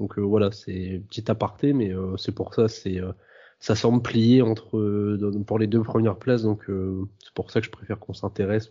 Donc 0.00 0.18
euh, 0.18 0.22
voilà, 0.22 0.50
c'est 0.50 1.02
petit 1.08 1.30
aparté, 1.30 1.72
mais 1.72 1.90
euh, 1.90 2.16
c'est 2.16 2.34
pour 2.34 2.54
ça, 2.54 2.68
c'est 2.68 3.00
euh, 3.00 3.12
ça 3.60 3.76
semble 3.76 4.02
plier 4.02 4.42
entre 4.42 5.16
pour 5.46 5.58
les 5.58 5.68
deux 5.68 5.82
premières 5.82 6.16
places. 6.16 6.42
Donc 6.42 6.64
c'est 6.66 7.32
pour 7.34 7.52
ça 7.52 7.60
que 7.60 7.66
je 7.66 7.70
préfère 7.70 8.00
qu'on 8.00 8.12
s'intéresse 8.14 8.68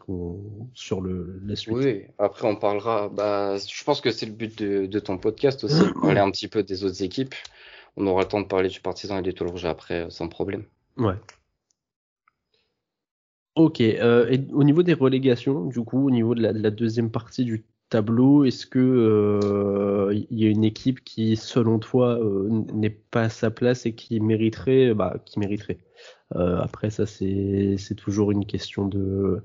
sur 0.74 1.00
le 1.00 1.40
la 1.46 1.56
suite. 1.56 1.78
Oui, 1.78 2.04
après 2.18 2.48
on 2.48 2.58
parlera. 2.58 3.08
Bah, 3.08 3.56
je 3.58 3.84
pense 3.86 4.02
que 4.02 4.12
c'est 4.12 4.26
le 4.26 4.34
but 4.34 4.58
de, 4.58 4.86
de 4.88 5.00
ton 5.00 5.18
podcast 5.18 5.64
aussi, 5.64 5.82
parler 6.02 6.20
un 6.20 6.30
petit 6.30 6.50
peu 6.50 6.64
des 6.64 6.84
autres 6.84 7.02
équipes. 7.04 7.36
On 7.96 8.06
aura 8.08 8.24
le 8.24 8.28
temps 8.28 8.42
de 8.42 8.48
parler 8.48 8.68
du 8.68 8.82
partisan 8.82 9.18
et 9.18 9.22
des 9.22 9.30
l'étoile 9.30 9.50
rouge 9.50 9.66
après, 9.66 10.08
sans 10.10 10.28
problème. 10.28 10.64
Ouais. 10.98 11.16
Ok, 13.56 13.82
euh, 13.82 14.30
et 14.30 14.40
au 14.54 14.64
niveau 14.64 14.82
des 14.82 14.94
relégations, 14.94 15.66
du 15.66 15.82
coup, 15.82 16.08
au 16.08 16.12
niveau 16.12 16.36
de 16.36 16.42
la, 16.42 16.72
deuxième 16.72 17.12
partie 17.12 17.44
du 17.44 17.66
tableau, 17.90 18.46
est-ce 18.46 18.66
que 18.66 18.80
il 18.80 19.46
euh, 19.46 20.26
y 20.32 20.46
a 20.46 20.50
une 20.50 20.64
équipe 20.64 21.04
qui, 21.04 21.36
selon 21.36 21.78
toi, 21.78 22.18
euh, 22.18 22.48
n'est 22.74 22.90
pas 22.90 23.24
à 23.24 23.30
sa 23.30 23.52
place 23.52 23.86
et 23.86 23.94
qui 23.94 24.22
mériterait, 24.22 24.94
bah, 24.94 25.18
qui 25.26 25.40
mériterait? 25.40 25.80
après, 26.34 26.90
ça, 26.92 27.06
c'est 27.06 27.76
c'est 27.78 27.96
toujours 27.96 28.32
une 28.32 28.46
question 28.46 28.88
de 28.88 29.44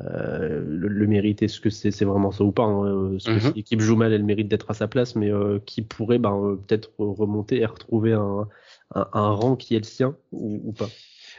le, 0.00 1.06
mérite. 1.06 1.42
Est-ce 1.42 1.60
que 1.60 1.70
c'est 1.70 2.04
vraiment 2.04 2.32
ça 2.32 2.42
ou 2.42 2.50
pas 2.50 2.64
hein, 2.64 3.14
Est-ce 3.14 3.26
que 3.26 3.30
mm-hmm. 3.30 3.40
si 3.40 3.52
l'équipe 3.54 3.80
joue 3.80 3.94
mal, 3.94 4.12
elle 4.12 4.24
mérite 4.24 4.48
d'être 4.48 4.68
à 4.72 4.74
sa 4.74 4.88
place, 4.88 5.14
mais 5.14 5.30
qui 5.66 5.82
pourrait, 5.82 6.18
bah, 6.18 6.36
peut-être 6.66 6.90
remonter 6.98 7.60
et 7.60 7.66
retrouver 7.66 8.14
un, 8.14 8.48
un, 8.92 9.30
rang 9.30 9.54
qui 9.54 9.76
est 9.76 9.78
le 9.78 9.84
sien 9.84 10.16
ou, 10.32 10.60
ou 10.64 10.72
pas? 10.72 10.88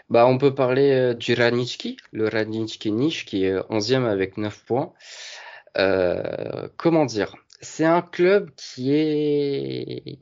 Bah, 0.10 0.26
on 0.26 0.38
peut 0.38 0.56
parler 0.56 0.92
euh, 0.92 1.14
du 1.14 1.34
Radnički, 1.34 1.98
le 2.12 2.28
Radnički 2.28 2.92
Niche 2.92 3.26
qui 3.26 3.44
est 3.44 3.58
11e 3.70 4.06
avec 4.06 4.38
9 4.38 4.64
points. 4.66 4.94
Euh, 5.78 6.68
comment 6.78 7.06
dire? 7.06 7.36
C'est 7.62 7.86
un 7.86 8.02
club 8.02 8.52
qui 8.56 8.94
est 8.94 10.20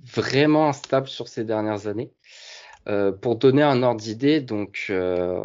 vraiment 0.00 0.68
instable 0.68 1.08
sur 1.08 1.28
ces 1.28 1.44
dernières 1.44 1.86
années. 1.86 2.12
Euh, 2.88 3.12
pour 3.12 3.36
donner 3.36 3.62
un 3.62 3.82
ordre 3.84 4.00
d'idée, 4.00 4.40
donc, 4.40 4.86
euh, 4.90 5.40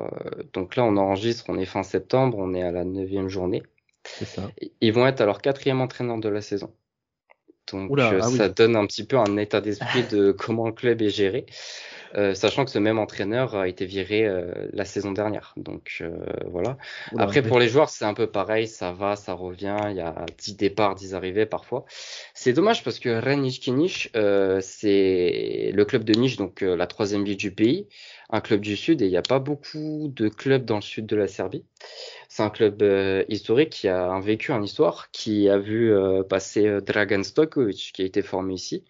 donc 0.53 0.75
là 0.75 0.83
on 0.83 0.97
enregistre, 0.97 1.45
on 1.49 1.59
est 1.59 1.65
fin 1.65 1.83
septembre, 1.83 2.37
on 2.39 2.55
est 2.55 2.63
à 2.63 2.71
la 2.71 2.83
neuvième 2.83 3.29
journée. 3.29 3.61
C'est 4.03 4.25
ça. 4.25 4.49
Ils 4.81 4.91
vont 4.91 5.05
être 5.05 5.21
alors 5.21 5.41
quatrième 5.41 5.79
entraîneur 5.79 6.17
de 6.17 6.29
la 6.29 6.41
saison. 6.41 6.73
Donc 7.71 7.91
Oula, 7.91 8.11
euh, 8.13 8.19
ah 8.21 8.29
oui. 8.29 8.37
ça 8.37 8.49
donne 8.49 8.75
un 8.75 8.85
petit 8.85 9.05
peu 9.05 9.17
un 9.17 9.37
état 9.37 9.61
d'esprit 9.61 10.03
de 10.11 10.31
comment 10.31 10.67
le 10.67 10.73
club 10.73 11.01
est 11.01 11.09
géré, 11.09 11.45
Euh, 12.15 12.33
sachant 12.33 12.63
que 12.63 12.71
ce 12.71 12.79
même 12.79 12.99
entraîneur 12.99 13.55
a 13.55 13.67
été 13.67 13.85
viré 13.85 14.25
euh, 14.25 14.53
la 14.71 14.85
saison 14.85 15.11
dernière. 15.11 15.53
Donc 15.57 15.97
euh, 15.99 16.09
voilà. 16.49 16.77
Oula, 17.11 17.23
Après 17.23 17.41
pour 17.41 17.59
les 17.59 17.67
joueurs 17.67 17.89
c'est 17.89 18.05
un 18.05 18.13
peu 18.13 18.27
pareil, 18.27 18.67
ça 18.67 18.93
va, 18.93 19.15
ça 19.17 19.33
revient. 19.33 19.77
Il 19.89 19.97
y 19.97 20.01
a 20.01 20.25
10 20.37 20.55
départs, 20.55 20.95
10 20.95 21.15
arrivées 21.15 21.45
parfois. 21.45 21.85
C'est 22.33 22.53
dommage 22.53 22.83
parce 22.83 22.99
que 22.99 23.09
Rennes 23.09 23.41
Niche 23.41 24.09
euh, 24.15 24.59
c'est 24.61 25.71
le 25.73 25.85
club 25.85 26.05
de 26.05 26.13
Niche, 26.13 26.37
donc 26.37 26.63
euh, 26.63 26.75
la 26.77 26.87
troisième 26.87 27.25
ville 27.25 27.37
du 27.37 27.51
pays, 27.51 27.87
un 28.29 28.41
club 28.41 28.61
du 28.61 28.75
sud 28.75 29.01
et 29.01 29.05
il 29.05 29.11
n'y 29.11 29.17
a 29.17 29.21
pas 29.21 29.39
beaucoup 29.39 30.11
de 30.15 30.29
clubs 30.29 30.63
dans 30.63 30.75
le 30.75 30.81
sud 30.81 31.05
de 31.05 31.15
la 31.15 31.27
Serbie. 31.27 31.65
C'est 32.37 32.43
un 32.43 32.51
club 32.51 32.83
euh, 32.83 33.23
historique 33.29 33.71
qui 33.71 33.87
a 33.87 34.05
un 34.11 34.19
vécu, 34.19 34.51
une 34.51 34.63
histoire, 34.63 35.09
qui 35.09 35.49
a 35.49 35.57
vu 35.57 35.91
euh, 35.91 36.21
passer 36.21 36.67
euh, 36.67 36.81
Dragan 36.81 37.23
Stojkovic, 37.23 37.91
qui 37.95 38.03
a 38.03 38.05
été 38.05 38.21
formé 38.21 38.53
ici. 38.53 38.85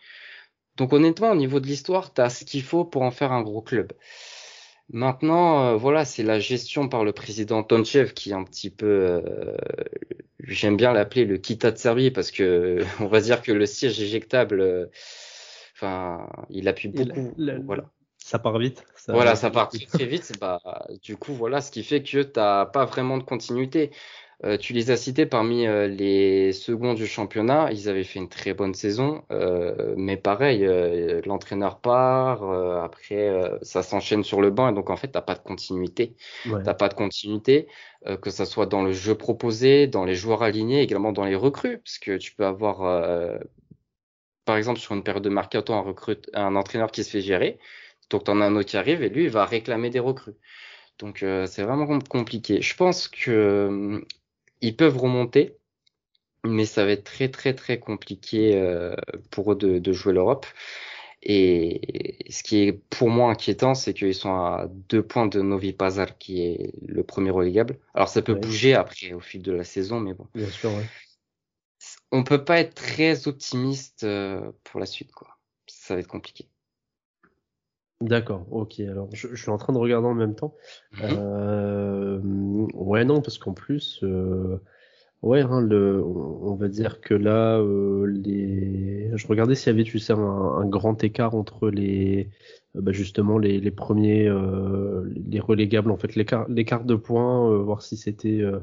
Donc 0.75 0.91
honnêtement, 0.91 1.31
au 1.31 1.35
niveau 1.35 1.61
de 1.61 1.67
l'histoire, 1.67 2.13
tu 2.13 2.19
as 2.19 2.29
ce 2.29 2.43
qu'il 2.43 2.61
faut 2.61 2.83
pour 2.83 3.03
en 3.03 3.11
faire 3.11 3.31
un 3.31 3.41
gros 3.43 3.61
club. 3.61 3.93
Maintenant, 4.89 5.63
euh, 5.63 5.75
voilà, 5.77 6.03
c'est 6.03 6.23
la 6.23 6.41
gestion 6.41 6.89
par 6.89 7.05
le 7.05 7.13
président 7.13 7.63
Tonchev 7.63 8.13
qui 8.13 8.31
est 8.31 8.33
un 8.33 8.43
petit 8.43 8.69
peu, 8.69 8.85
euh, 8.85 9.55
j'aime 10.43 10.75
bien 10.75 10.91
l'appeler 10.91 11.23
le 11.23 11.37
Kita 11.37 11.71
de 11.71 11.77
Serbie 11.77 12.11
parce 12.11 12.31
que 12.31 12.79
on 12.99 13.07
va 13.07 13.21
dire 13.21 13.41
que 13.41 13.53
le 13.53 13.65
siège 13.65 14.01
éjectable, 14.01 14.59
euh, 14.59 14.87
enfin, 15.73 16.27
il 16.49 16.67
Et 16.67 16.73
la- 16.73 17.05
beaucoup. 17.05 17.33
la- 17.37 17.59
voilà. 17.59 17.91
Ça 18.27 18.39
part 18.39 18.57
vite. 18.57 18.83
Ça... 18.97 19.13
Voilà, 19.13 19.37
ça 19.37 19.49
part 19.49 19.69
très, 19.69 19.85
très 19.85 20.05
vite. 20.05 20.33
Bah, 20.41 20.59
du 21.01 21.15
coup, 21.15 21.31
voilà, 21.31 21.61
ce 21.61 21.71
qui 21.71 21.81
fait 21.81 22.03
que 22.03 22.21
t'as 22.21 22.65
pas 22.65 22.83
vraiment 22.83 23.17
de 23.17 23.23
continuité. 23.23 23.91
Euh, 24.43 24.57
tu 24.57 24.73
les 24.73 24.91
as 24.91 24.97
cités 24.97 25.25
parmi 25.25 25.65
euh, 25.65 25.87
les 25.87 26.51
seconds 26.51 26.93
du 26.93 27.07
championnat. 27.07 27.71
Ils 27.71 27.87
avaient 27.87 28.03
fait 28.03 28.19
une 28.19 28.27
très 28.27 28.53
bonne 28.53 28.73
saison, 28.73 29.23
euh, 29.31 29.93
mais 29.95 30.17
pareil, 30.17 30.67
l'entraîneur 31.25 31.79
part. 31.79 32.43
après, 32.83 33.31
ça 33.61 33.81
s'enchaîne 33.81 34.25
sur 34.25 34.41
le 34.41 34.49
banc, 34.49 34.67
et 34.67 34.73
donc 34.73 34.89
en 34.89 34.97
fait, 34.97 35.07
t'as 35.07 35.21
pas 35.21 35.35
de 35.35 35.39
continuité. 35.39 36.13
Ouais. 36.47 36.61
T'as 36.65 36.73
pas 36.73 36.89
de 36.89 36.95
continuité, 36.95 37.69
que 38.21 38.29
ça 38.29 38.45
soit 38.45 38.65
dans 38.65 38.83
le 38.83 38.91
jeu 38.91 39.15
proposé, 39.15 39.87
dans 39.87 40.03
les 40.03 40.15
joueurs 40.15 40.43
alignés, 40.43 40.81
également 40.81 41.13
dans 41.13 41.23
les 41.23 41.35
recrues, 41.35 41.77
parce 41.77 41.97
que 41.97 42.17
tu 42.17 42.35
peux 42.35 42.45
avoir, 42.45 43.39
par 44.43 44.57
exemple, 44.57 44.81
sur 44.81 44.93
une 44.95 45.03
période 45.03 45.23
de 45.23 45.29
mercato, 45.29 45.71
un 45.71 45.79
recrute, 45.79 46.29
un 46.33 46.57
entraîneur 46.57 46.91
qui 46.91 47.05
se 47.05 47.09
fait 47.09 47.21
gérer. 47.21 47.57
Donc, 48.09 48.25
t'en 48.25 48.41
as 48.41 48.45
un 48.45 48.55
autre 48.55 48.69
qui 48.69 48.77
arrive 48.77 49.03
et 49.03 49.09
lui, 49.09 49.25
il 49.25 49.29
va 49.29 49.45
réclamer 49.45 49.89
des 49.89 49.99
recrues. 49.99 50.35
Donc, 50.99 51.23
euh, 51.23 51.45
c'est 51.47 51.63
vraiment 51.63 51.85
com- 51.87 52.03
compliqué. 52.03 52.61
Je 52.61 52.75
pense 52.75 53.07
que 53.07 53.31
euh, 53.31 53.99
ils 54.61 54.75
peuvent 54.75 54.97
remonter, 54.97 55.57
mais 56.45 56.65
ça 56.65 56.85
va 56.85 56.91
être 56.91 57.03
très, 57.03 57.29
très, 57.29 57.53
très 57.53 57.79
compliqué 57.79 58.55
euh, 58.55 58.95
pour 59.31 59.51
eux 59.51 59.55
de, 59.55 59.79
de 59.79 59.93
jouer 59.93 60.13
l'Europe. 60.13 60.45
Et 61.23 62.25
ce 62.29 62.43
qui 62.43 62.59
est 62.59 62.73
pour 62.73 63.09
moi 63.09 63.31
inquiétant, 63.31 63.75
c'est 63.75 63.93
qu'ils 63.93 64.15
sont 64.15 64.33
à 64.33 64.67
deux 64.89 65.03
points 65.03 65.27
de 65.27 65.41
Novi 65.41 65.73
Pazar, 65.73 66.17
qui 66.17 66.41
est 66.41 66.73
le 66.85 67.03
premier 67.03 67.31
relégable. 67.31 67.79
Alors, 67.93 68.07
ça 68.07 68.21
peut 68.21 68.33
Ouais. 68.33 68.39
bouger 68.39 68.75
après 68.75 69.13
au 69.13 69.19
fil 69.19 69.41
de 69.41 69.51
la 69.51 69.63
saison, 69.63 69.99
mais 69.99 70.13
bon. 70.13 70.27
Bien 70.33 70.49
sûr, 70.49 70.69
ouais. 70.69 70.85
On 72.11 72.23
peut 72.23 72.43
pas 72.43 72.59
être 72.59 72.75
très 72.75 73.27
optimiste 73.27 74.03
euh, 74.03 74.51
pour 74.63 74.79
la 74.79 74.85
suite, 74.85 75.11
quoi. 75.11 75.37
Ça 75.67 75.95
va 75.95 75.99
être 75.99 76.07
compliqué. 76.07 76.47
D'accord, 78.01 78.45
ok. 78.51 78.79
Alors, 78.81 79.09
je, 79.13 79.27
je 79.29 79.41
suis 79.41 79.49
en 79.49 79.57
train 79.57 79.73
de 79.73 79.79
regarder 79.79 80.07
en 80.07 80.13
même 80.13 80.35
temps. 80.35 80.53
Mhm. 80.91 81.01
Euh, 81.01 82.19
ouais, 82.75 83.05
non, 83.05 83.21
parce 83.21 83.39
qu'en 83.39 83.53
plus, 83.53 83.99
euh, 84.03 84.59
ouais, 85.23 85.41
hein, 85.41 85.61
le, 85.61 86.03
on 86.03 86.51
on 86.53 86.55
va 86.55 86.67
dire 86.69 87.01
que 87.01 87.13
là, 87.15 87.59
euh, 87.59 88.05
les, 88.07 89.11
je 89.17 89.27
regardais 89.27 89.55
s'il 89.55 89.67
y 89.73 89.75
avait, 89.75 89.83
tu 89.83 89.99
sais, 89.99 90.13
un, 90.13 90.19
un 90.19 90.65
grand 90.67 91.03
écart 91.03 91.35
entre 91.35 91.69
les, 91.69 92.29
euh, 92.75 92.81
bah, 92.81 92.91
justement, 92.93 93.37
les, 93.39 93.59
les 93.61 93.71
premiers, 93.71 94.27
euh, 94.27 95.09
les 95.27 95.39
relégables, 95.39 95.91
en 95.91 95.97
fait, 95.97 96.15
l'écart, 96.15 96.47
l'écart 96.49 96.85
de 96.85 96.95
points, 96.95 97.51
euh, 97.51 97.59
voir 97.63 97.81
si 97.83 97.97
c'était, 97.97 98.41
euh, 98.41 98.59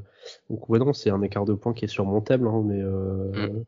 donc 0.50 0.68
ouais, 0.70 0.78
non, 0.78 0.92
c'est 0.92 1.10
un 1.10 1.22
écart 1.22 1.44
de 1.46 1.54
points 1.54 1.74
qui 1.74 1.84
est 1.86 1.88
surmontable, 1.88 2.48
hein, 2.48 2.62
mais 2.66 2.80
euh, 2.82 3.48
Mm. 3.48 3.64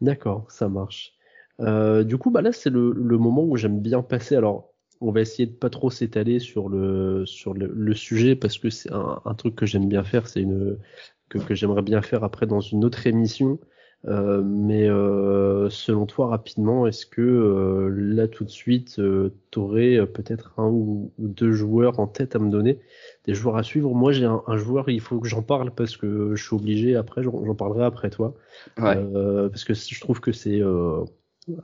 d'accord, 0.00 0.50
ça 0.50 0.68
marche. 0.68 1.14
Euh, 1.60 2.04
du 2.04 2.18
coup, 2.18 2.30
bah 2.30 2.42
là, 2.42 2.52
c'est 2.52 2.70
le, 2.70 2.92
le 2.92 3.18
moment 3.18 3.44
où 3.44 3.56
j'aime 3.56 3.80
bien 3.80 4.02
passer. 4.02 4.36
Alors, 4.36 4.72
on 5.00 5.10
va 5.10 5.20
essayer 5.20 5.46
de 5.46 5.54
pas 5.54 5.70
trop 5.70 5.90
s'étaler 5.90 6.38
sur 6.38 6.68
le 6.68 7.24
sur 7.26 7.54
le, 7.54 7.70
le 7.74 7.94
sujet 7.94 8.36
parce 8.36 8.58
que 8.58 8.70
c'est 8.70 8.92
un, 8.92 9.20
un 9.24 9.34
truc 9.34 9.54
que 9.54 9.66
j'aime 9.66 9.88
bien 9.88 10.04
faire, 10.04 10.26
c'est 10.28 10.42
une 10.42 10.78
que, 11.28 11.38
que 11.38 11.54
j'aimerais 11.54 11.82
bien 11.82 12.02
faire 12.02 12.24
après 12.24 12.46
dans 12.46 12.60
une 12.60 12.84
autre 12.84 13.06
émission. 13.06 13.58
Euh, 14.06 14.42
mais 14.44 14.88
euh, 14.88 15.68
selon 15.70 16.06
toi, 16.06 16.28
rapidement, 16.28 16.86
est-ce 16.86 17.04
que 17.04 17.20
euh, 17.20 17.88
là 17.88 18.28
tout 18.28 18.44
de 18.44 18.50
suite, 18.50 19.00
euh, 19.00 19.34
t'aurais 19.50 19.96
euh, 19.96 20.06
peut-être 20.06 20.54
un 20.56 20.68
ou, 20.68 21.12
deux 21.18 21.50
joueurs 21.50 21.98
en 21.98 22.06
tête 22.06 22.36
à 22.36 22.38
me 22.38 22.48
donner, 22.48 22.78
des 23.24 23.34
joueurs 23.34 23.56
à 23.56 23.64
suivre? 23.64 23.92
Moi, 23.94 24.12
j'ai 24.12 24.24
un, 24.24 24.42
un 24.46 24.56
joueur, 24.56 24.88
il 24.88 25.00
faut 25.00 25.18
que 25.18 25.26
j'en 25.26 25.42
parle 25.42 25.72
parce 25.72 25.96
que 25.96 26.36
je 26.36 26.42
suis 26.42 26.54
obligé. 26.54 26.94
Après, 26.94 27.24
j'en 27.24 27.44
j'en 27.44 27.56
parlerai 27.56 27.84
après 27.84 28.08
toi. 28.10 28.34
Ouais. 28.78 28.96
Euh, 28.96 29.48
parce 29.48 29.64
que 29.64 29.74
je 29.74 30.00
trouve 30.00 30.20
que 30.20 30.30
c'est 30.30 30.60
euh, 30.62 31.04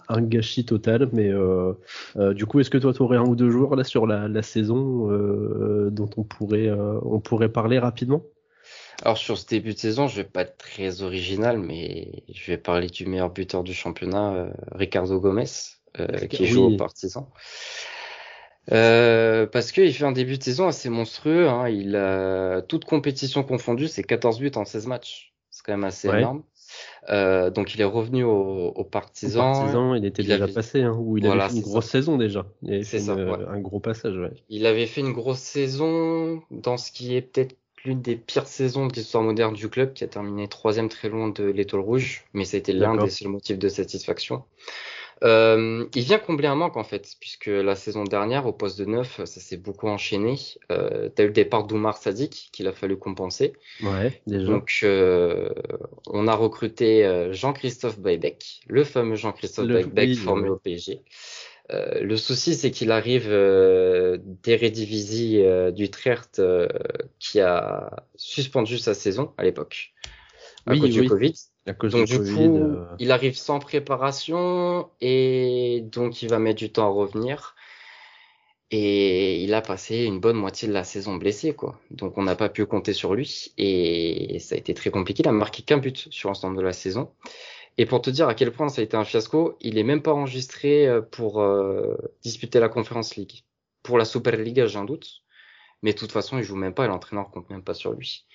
un 0.09 0.23
gâchis 0.23 0.65
total. 0.65 1.09
Mais 1.13 1.29
euh, 1.33 1.73
euh, 2.17 2.35
du 2.35 2.47
coup, 2.47 2.61
est-ce 2.61 2.71
que 2.71 2.79
toi, 2.79 2.93
tu 2.93 3.03
aurais 3.03 3.17
un 3.19 3.25
ou 3.25 3.37
deux 3.37 3.51
joueurs 3.51 3.77
là 3.77 3.85
sur 3.85 4.07
la, 4.07 4.29
la 4.29 4.43
saison 4.43 5.11
euh, 5.11 5.91
dont 5.91 6.11
on 6.17 6.25
pourrait, 6.25 6.71
on 6.71 7.21
pourrait 7.21 7.49
parler 7.51 7.79
rapidement? 7.79 8.23
Alors 9.03 9.19
sur 9.19 9.37
ce 9.37 9.47
début 9.47 9.75
de 9.75 9.79
saison, 9.79 10.07
je 10.09 10.17
vais 10.17 10.25
pas 10.25 10.43
être 10.43 10.57
très 10.57 11.03
original, 11.03 11.59
mais 11.59 12.25
je 12.33 12.51
vais 12.53 12.57
parler 12.59 12.87
du 12.87 13.07
meilleur 13.07 13.31
buteur 13.31 13.65
du 13.65 13.75
championnat, 13.75 14.49
Ricardo 14.73 15.21
Gomez, 15.21 15.45
euh, 16.01 16.07
qui 16.29 16.43
Oui. 16.43 16.49
joue 16.49 16.65
au 16.65 16.77
Partizan. 16.77 17.29
Euh, 18.73 19.47
parce 19.47 19.73
qu'il 19.73 19.93
fait 19.93 20.05
un 20.05 20.13
début 20.13 20.39
de 20.39 20.43
saison 20.43 20.67
assez 20.69 20.89
monstrueux. 20.89 21.49
Hein. 21.49 21.69
Il 21.69 21.97
a 21.97 22.63
toute 22.63 22.85
compétition 22.85 23.43
confondue, 23.43 23.89
c'est 23.89 24.03
14 24.03 24.39
buts 24.39 24.53
en 24.55 24.65
16 24.65 24.87
matchs. 24.87 25.35
C'est 25.51 25.65
quand 25.65 25.73
même 25.73 25.85
assez 25.85 26.09
Ouais. 26.09 26.19
énorme. 26.21 26.43
Euh, 27.11 27.51
donc 27.51 27.75
il 27.75 27.81
est 27.81 27.85
revenu 27.85 28.25
au, 28.25 28.69
au 28.69 28.85
Partizan. 28.85 29.53
Partizan, 29.53 29.95
il 29.95 30.05
était 30.05 30.23
il 30.23 30.29
déjà 30.29 30.45
avait- 30.45 30.53
passé, 30.53 30.83
hein, 30.83 30.97
où 30.99 31.17
il 31.19 31.27
Voilà, 31.27 31.45
avait 31.45 31.53
fait 31.55 31.59
une 31.61 31.65
grosse 31.65 31.87
saison 31.87 32.17
déjà. 32.17 32.47
Il 32.63 32.73
avait 32.75 32.83
C'est 32.83 32.99
fait 32.99 33.05
ça, 33.05 33.13
une- 33.15 33.29
ouais. 33.31 33.39
un 33.49 33.61
gros 33.61 33.81
passage. 33.81 34.17
Ouais. 34.17 34.33
Il 34.49 34.67
avait 34.67 34.87
fait 34.87 35.01
une 35.03 35.13
grosse 35.13 35.39
saison 35.39 36.43
dans 36.51 36.77
ce 36.77 36.91
qui 36.93 37.15
est 37.17 37.23
peut-être 37.23 37.57
l'une 37.85 38.01
des 38.01 38.17
pires 38.17 38.47
saisons 38.47 38.87
de 38.87 38.95
l'histoire 38.95 39.23
moderne 39.23 39.53
du 39.55 39.69
club, 39.69 39.93
qui 39.93 40.05
a 40.05 40.07
terminé 40.09 40.49
troisième 40.49 40.89
très 40.89 41.11
loin 41.11 41.29
de 41.29 41.45
l'étoile 41.45 41.83
rouge, 41.83 42.25
mais 42.33 42.47
c'était 42.47 42.73
l'un 42.73 42.97
des 42.97 43.11
seuls 43.11 43.29
motifs 43.29 43.59
de 43.59 43.69
satisfaction. 43.69 44.43
Euh, 45.23 45.87
il 45.95 46.03
vient 46.03 46.19
combler 46.19 46.49
un 46.49 46.55
manque 46.55 46.77
en 46.77 46.85
fait, 46.85 47.15
puisque 47.21 47.47
la 47.47 47.77
saison 47.77 48.05
dernière, 48.05 48.47
au 48.47 48.53
poste 48.53 48.79
de 48.79 48.85
neuf, 48.85 49.17
ça 49.25 49.41
s'est 49.41 49.57
beaucoup 49.57 49.89
enchaîné. 49.89 50.37
Euh, 50.73 51.09
T'as 51.15 51.25
eu 51.25 51.29
le 51.29 51.33
départ 51.33 51.65
d'Oumar 51.65 51.97
Sadik, 51.97 52.51
qu'il 52.53 52.67
a 52.67 52.73
fallu 52.73 52.97
compenser. 52.97 53.53
Ouais, 53.83 54.21
déjà. 54.27 54.47
Donc, 54.47 54.81
euh, 54.83 55.51
on 56.07 56.27
a 56.27 56.35
recruté 56.35 57.05
euh, 57.05 57.33
Jean-Christophe 57.33 57.99
Baybeck, 57.99 58.63
le 58.67 58.85
fameux 58.85 59.17
Jean-Christophe 59.17 59.69
oui, 59.97 60.15
formé 60.17 60.49
au 60.49 60.57
PSG. 60.57 61.01
Euh, 61.73 62.01
le 62.01 62.17
souci, 62.17 62.55
c'est 62.55 62.71
qu'il 62.71 62.91
arrive 62.91 63.29
euh, 63.29 64.19
d'Eredivisie 64.21 65.41
euh, 65.43 65.71
d'Utrecht, 65.71 66.43
qui 67.19 67.41
a 67.41 68.05
suspendu 68.17 68.79
sa 68.79 68.95
saison 68.95 69.33
à 69.39 69.45
l'époque 69.45 69.95
à 70.67 70.73
Oui, 70.73 70.81
cause 70.81 70.91
du 70.91 71.01
oui. 71.01 71.35
Cause 71.73 71.93
Donc 71.93 72.07
du 72.07 72.19
Covid. 72.19 72.35
coup, 72.35 72.57
euh, 72.59 72.87
il 72.99 73.11
arrive 73.11 73.37
sans 73.37 73.59
préparation 73.59 74.91
et 75.01 75.81
donc 75.93 76.21
il 76.23 76.29
va 76.29 76.39
mettre 76.39 76.59
du 76.59 76.71
temps 76.71 76.87
à 76.87 76.91
revenir. 76.91 77.55
Et 78.71 79.43
il 79.45 79.55
a 79.55 79.63
passé 79.63 80.05
une 80.05 80.19
bonne 80.21 80.37
moitié 80.37 80.67
de 80.69 80.73
la 80.73 80.85
saison 80.85 81.17
blessé, 81.17 81.55
quoi. 81.55 81.79
Donc 81.91 82.19
on 82.19 82.23
n'a 82.25 82.35
pas 82.35 82.49
pu 82.49 82.67
compter 82.67 82.93
sur 82.93 83.15
lui 83.15 83.53
et 83.57 84.39
ça 84.41 84.57
a 84.57 84.59
été 84.59 84.75
très 84.75 84.91
compliqué. 84.91 85.23
Il 85.23 85.29
a 85.29 85.33
marqué 85.33 85.63
qu'un 85.63 85.79
but 85.79 86.09
sur 86.11 86.29
l'ensemble 86.29 86.57
de 86.57 86.63
la 86.63 86.73
saison. 86.73 87.13
Et 87.79 87.87
pour 87.87 88.03
te 88.03 88.11
dire 88.11 88.29
à 88.29 88.35
quel 88.35 88.53
point 88.53 88.69
ça 88.69 88.81
a 88.81 88.85
été 88.85 88.97
un 88.97 89.05
fiasco, 89.05 89.57
il 89.61 89.79
est 89.79 89.83
même 89.85 90.03
pas 90.03 90.13
enregistré 90.13 90.87
euh, 90.87 91.01
pour 91.03 91.41
euh, 91.41 91.97
disputer 92.23 92.61
la 92.61 92.69
Conference 92.69 93.17
League. 93.17 93.45
Pour 93.83 93.99
la 93.99 94.05
Superliga, 94.05 94.67
j'ai 94.67 94.79
un 94.79 94.85
doute. 94.85 95.23
Mais 95.83 95.93
de 95.93 95.99
toute 95.99 96.13
façon, 96.13 96.39
il 96.39 96.45
joue 96.45 96.57
même 96.57 96.75
pas 96.75 96.85
et 96.87 96.89
l'entraîneur 96.89 97.31
compte 97.31 97.51
même 97.51 97.63
pas 97.63 97.75
sur 97.75 97.93
lui. 97.93 98.27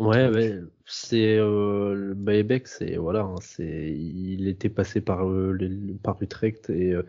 Ouais, 0.00 0.28
ouais, 0.30 0.60
c'est 0.86 1.36
euh, 1.38 2.14
c'est 2.64 2.96
voilà, 2.96 3.20
hein, 3.22 3.34
c'est 3.42 3.92
il 3.92 4.48
était 4.48 4.70
passé 4.70 5.02
par 5.02 5.28
euh, 5.28 5.52
le- 5.52 5.94
par 5.98 6.20
Utrecht 6.22 6.70
et 6.70 6.92
euh, 6.94 7.02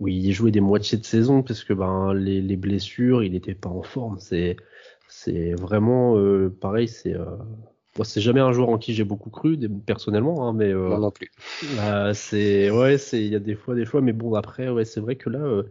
où 0.00 0.08
il 0.08 0.32
jouait 0.32 0.52
des 0.52 0.60
moitiés 0.60 0.98
de 0.98 1.04
saison 1.04 1.42
parce 1.42 1.64
que 1.64 1.74
ben 1.74 2.14
les, 2.14 2.42
les 2.42 2.56
blessures, 2.56 3.24
il 3.24 3.34
était 3.34 3.54
pas 3.56 3.70
en 3.70 3.82
forme. 3.82 4.20
C'est 4.20 4.56
c'est 5.08 5.54
vraiment 5.54 6.16
euh, 6.18 6.50
pareil, 6.50 6.88
c'est 6.88 7.14
euh, 7.16 7.26
c'est 8.04 8.20
jamais 8.22 8.40
un 8.40 8.52
joueur 8.52 8.70
en 8.70 8.78
qui 8.78 8.94
j'ai 8.94 9.04
beaucoup 9.04 9.30
cru 9.30 9.58
personnellement, 9.86 10.48
hein, 10.48 10.52
mais 10.54 10.72
euh, 10.74 10.96
Moi 10.96 11.00
non 11.00 11.10
plus. 11.10 11.30
euh, 11.62 12.14
c'est 12.14 12.70
ouais, 12.70 12.98
c'est 12.98 13.20
il 13.24 13.28
y 13.32 13.36
a 13.36 13.38
des 13.40 13.54
fois 13.56 13.74
des 13.74 13.84
fois, 13.86 14.00
mais 14.00 14.12
bon 14.12 14.34
après 14.34 14.68
ouais, 14.70 14.84
c'est 14.84 15.00
vrai 15.00 15.16
que 15.16 15.30
là 15.30 15.40
euh, 15.40 15.64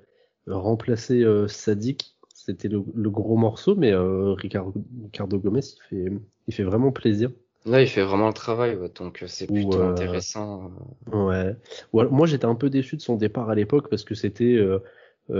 remplacer 0.47 1.23
euh, 1.23 1.47
Sadik, 1.47 2.17
c'était 2.49 2.67
le, 2.67 2.83
le 2.95 3.09
gros 3.09 3.37
morceau, 3.37 3.75
mais 3.75 3.91
euh, 3.93 4.33
Ricardo, 4.33 4.73
Ricardo 5.03 5.37
Gomez, 5.37 5.61
il 5.91 6.07
fait 6.07 6.11
il 6.47 6.53
fait 6.53 6.63
vraiment 6.63 6.91
plaisir. 6.91 7.29
Là, 7.65 7.81
il 7.81 7.87
fait 7.87 8.01
vraiment 8.01 8.27
le 8.27 8.33
travail, 8.33 8.75
ouais, 8.75 8.89
donc 8.95 9.21
euh, 9.21 9.27
c'est 9.27 9.45
plutôt 9.45 9.79
euh, 9.81 9.91
intéressant. 9.91 10.71
Ouais. 11.11 11.55
Alors- 11.93 12.11
moi, 12.11 12.25
j'étais 12.25 12.45
un 12.45 12.55
peu 12.55 12.69
déçu 12.69 12.95
de 12.95 13.01
son 13.01 13.15
départ 13.17 13.49
à 13.49 13.55
l'époque 13.55 13.89
parce 13.89 14.03
que 14.03 14.15
c'était 14.15 14.55
euh, 14.55 14.79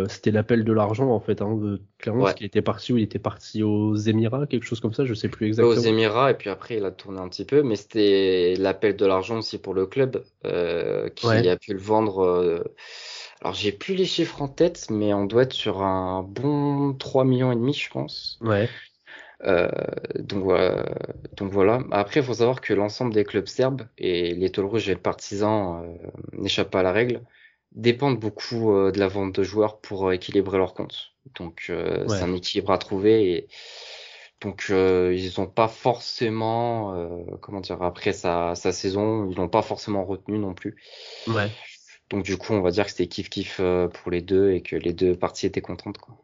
c'était 0.07 0.29
l'appel 0.29 0.63
de 0.63 0.71
l'argent 0.73 1.09
en 1.09 1.19
fait. 1.19 1.41
Hein, 1.41 1.55
de- 1.55 1.81
clairement, 1.97 2.19
Ouais. 2.21 2.25
parce 2.27 2.35
qu'il 2.35 2.45
était 2.45 2.61
parti 2.61 2.93
où 2.93 2.97
il 2.97 3.03
était 3.03 3.17
parti 3.17 3.63
aux 3.63 3.95
Émirats, 3.95 4.45
quelque 4.45 4.65
chose 4.65 4.81
comme 4.81 4.93
ça. 4.93 5.03
Je 5.05 5.15
sais 5.15 5.29
plus 5.29 5.47
exactement. 5.47 5.75
aux 5.75 5.79
Émirats, 5.81 6.29
et 6.29 6.35
puis 6.35 6.51
après, 6.51 6.77
il 6.77 6.85
a 6.85 6.91
tourné 6.91 7.19
un 7.19 7.27
petit 7.29 7.45
peu, 7.45 7.63
mais 7.63 7.75
c'était 7.75 8.53
l'appel 8.59 8.95
de 8.95 9.05
l'argent 9.07 9.37
aussi 9.39 9.57
pour 9.57 9.73
le 9.73 9.87
club, 9.87 10.21
qui 11.15 11.25
Ouais. 11.25 11.47
a 11.47 11.57
pu 11.57 11.73
le 11.73 11.79
vendre. 11.79 12.63
Euh, 13.43 13.45
Alors, 13.45 13.53
j'ai 13.55 13.71
plus 13.71 13.95
les 13.95 14.05
chiffres 14.05 14.41
en 14.41 14.47
tête, 14.47 14.87
mais 14.89 15.13
on 15.13 15.25
doit 15.25 15.43
être 15.43 15.53
sur 15.53 15.81
un 15.81 16.23
bon 16.23 16.93
3 16.93 17.25
millions 17.25 17.51
et 17.51 17.55
demi, 17.55 17.73
je 17.73 17.89
pense. 17.89 18.37
Ouais. 18.41 18.69
Euh, 19.45 19.69
donc 20.19 20.43
voilà. 20.43 20.85
Donc 21.37 21.51
voilà. 21.51 21.79
Après, 21.91 22.19
il 22.19 22.25
faut 22.25 22.33
savoir 22.33 22.61
que 22.61 22.73
l'ensemble 22.73 23.13
des 23.13 23.23
clubs 23.23 23.47
serbes 23.47 23.87
et 23.97 24.33
l'Étoile 24.35 24.67
Rouge 24.67 24.89
et 24.89 24.93
le 24.95 25.01
Partizan 25.01 25.83
euh, 25.83 25.95
n'échappent 26.33 26.71
pas 26.71 26.81
à 26.81 26.83
la 26.83 26.91
règle, 26.91 27.23
dépendent 27.71 28.19
beaucoup 28.19 28.73
euh, 28.75 28.91
de 28.91 28.99
la 28.99 29.07
vente 29.07 29.33
de 29.35 29.43
joueurs 29.43 29.79
pour 29.79 30.09
euh, 30.09 30.11
équilibrer 30.13 30.57
leurs 30.57 30.73
comptes. 30.73 31.13
Donc 31.35 31.67
euh, 31.69 32.05
Ouais. 32.07 32.17
c'est 32.17 32.23
un 32.23 32.33
équilibre 32.33 32.71
à 32.71 32.77
trouver 32.77 33.31
et 33.33 33.47
donc 34.41 34.67
euh, 34.71 35.13
ils 35.15 35.39
n'ont 35.39 35.47
pas 35.47 35.67
forcément, 35.67 36.95
euh, 36.95 37.23
comment 37.41 37.59
dire, 37.61 37.81
après 37.83 38.13
sa, 38.13 38.55
sa 38.55 38.71
saison, 38.71 39.29
ils 39.29 39.35
l'ont 39.35 39.49
pas 39.49 39.61
forcément 39.61 40.05
retenu 40.05 40.39
non 40.39 40.53
plus. 40.53 40.77
Ouais. 41.27 41.49
Donc 42.09 42.23
du 42.25 42.37
coup, 42.37 42.53
on 42.53 42.61
va 42.61 42.71
dire 42.71 42.85
que 42.85 42.91
c'était 42.91 43.07
kiff 43.07 43.29
kiff 43.29 43.59
euh, 43.59 43.87
pour 43.87 44.11
les 44.11 44.21
deux 44.21 44.51
et 44.51 44.61
que 44.61 44.75
les 44.75 44.93
deux 44.93 45.15
parties 45.15 45.45
étaient 45.45 45.61
contentes 45.61 45.97
quoi. 45.97 46.17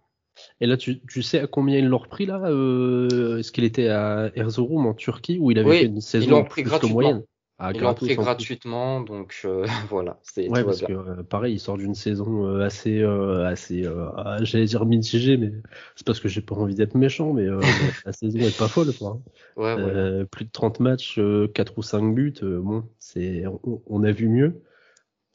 Et 0.59 0.67
là, 0.67 0.77
tu, 0.77 0.99
tu 1.07 1.21
sais 1.21 1.39
à 1.39 1.47
combien 1.47 1.77
ils 1.77 1.87
l'ont 1.87 1.97
repris 1.97 2.25
là 2.25 2.41
euh, 2.45 3.37
Est-ce 3.37 3.51
qu'il 3.51 3.63
était 3.63 3.87
à 3.87 4.31
Erzurum 4.35 4.85
en 4.85 4.93
Turquie 4.93 5.37
où 5.39 5.51
il 5.51 5.59
avait 5.59 5.69
Oui, 5.69 5.79
fait 5.79 5.85
une 5.85 6.01
saison 6.01 6.43
gratuitement. 6.63 6.93
moyenne? 6.93 7.23
Ah, 7.57 7.71
Ils 7.73 7.79
l'ont 7.79 7.87
gratos, 7.87 8.05
pris 8.07 8.15
gratuitement, 8.17 8.99
donc 8.99 9.41
euh, 9.45 9.65
voilà, 9.89 10.19
c'est 10.23 10.49
Ouais, 10.49 10.61
parce 10.65 10.81
que 10.81 10.91
euh, 10.91 11.23
pareil, 11.23 11.53
il 11.55 11.59
sort 11.59 11.77
d'une 11.77 11.95
saison 11.95 12.45
euh, 12.47 12.65
assez, 12.65 13.01
euh, 13.01 13.45
assez, 13.47 13.85
euh, 13.85 14.09
ah, 14.17 14.43
j'allais 14.43 14.65
dire 14.65 14.85
mitigée, 14.85 15.37
mais 15.37 15.53
c'est 15.95 16.05
parce 16.05 16.19
que 16.19 16.27
j'ai 16.27 16.41
pas 16.41 16.55
envie 16.55 16.75
d'être 16.75 16.95
méchant, 16.95 17.31
mais 17.31 17.43
euh, 17.47 17.61
la 18.05 18.11
saison 18.11 18.45
est 18.45 18.57
pas 18.57 18.67
folle, 18.67 18.93
quoi. 18.93 19.21
Ouais, 19.55 19.75
voilà. 19.77 19.97
Euh, 19.97 20.25
plus 20.25 20.43
de 20.45 20.51
30 20.51 20.81
matchs, 20.81 21.17
euh, 21.17 21.47
4 21.47 21.77
ou 21.77 21.81
5 21.81 22.13
buts, 22.13 22.33
euh, 22.43 22.59
bon, 22.59 22.83
c'est, 22.99 23.45
on, 23.47 23.81
on 23.87 24.03
a 24.03 24.11
vu 24.11 24.27
mieux. 24.27 24.61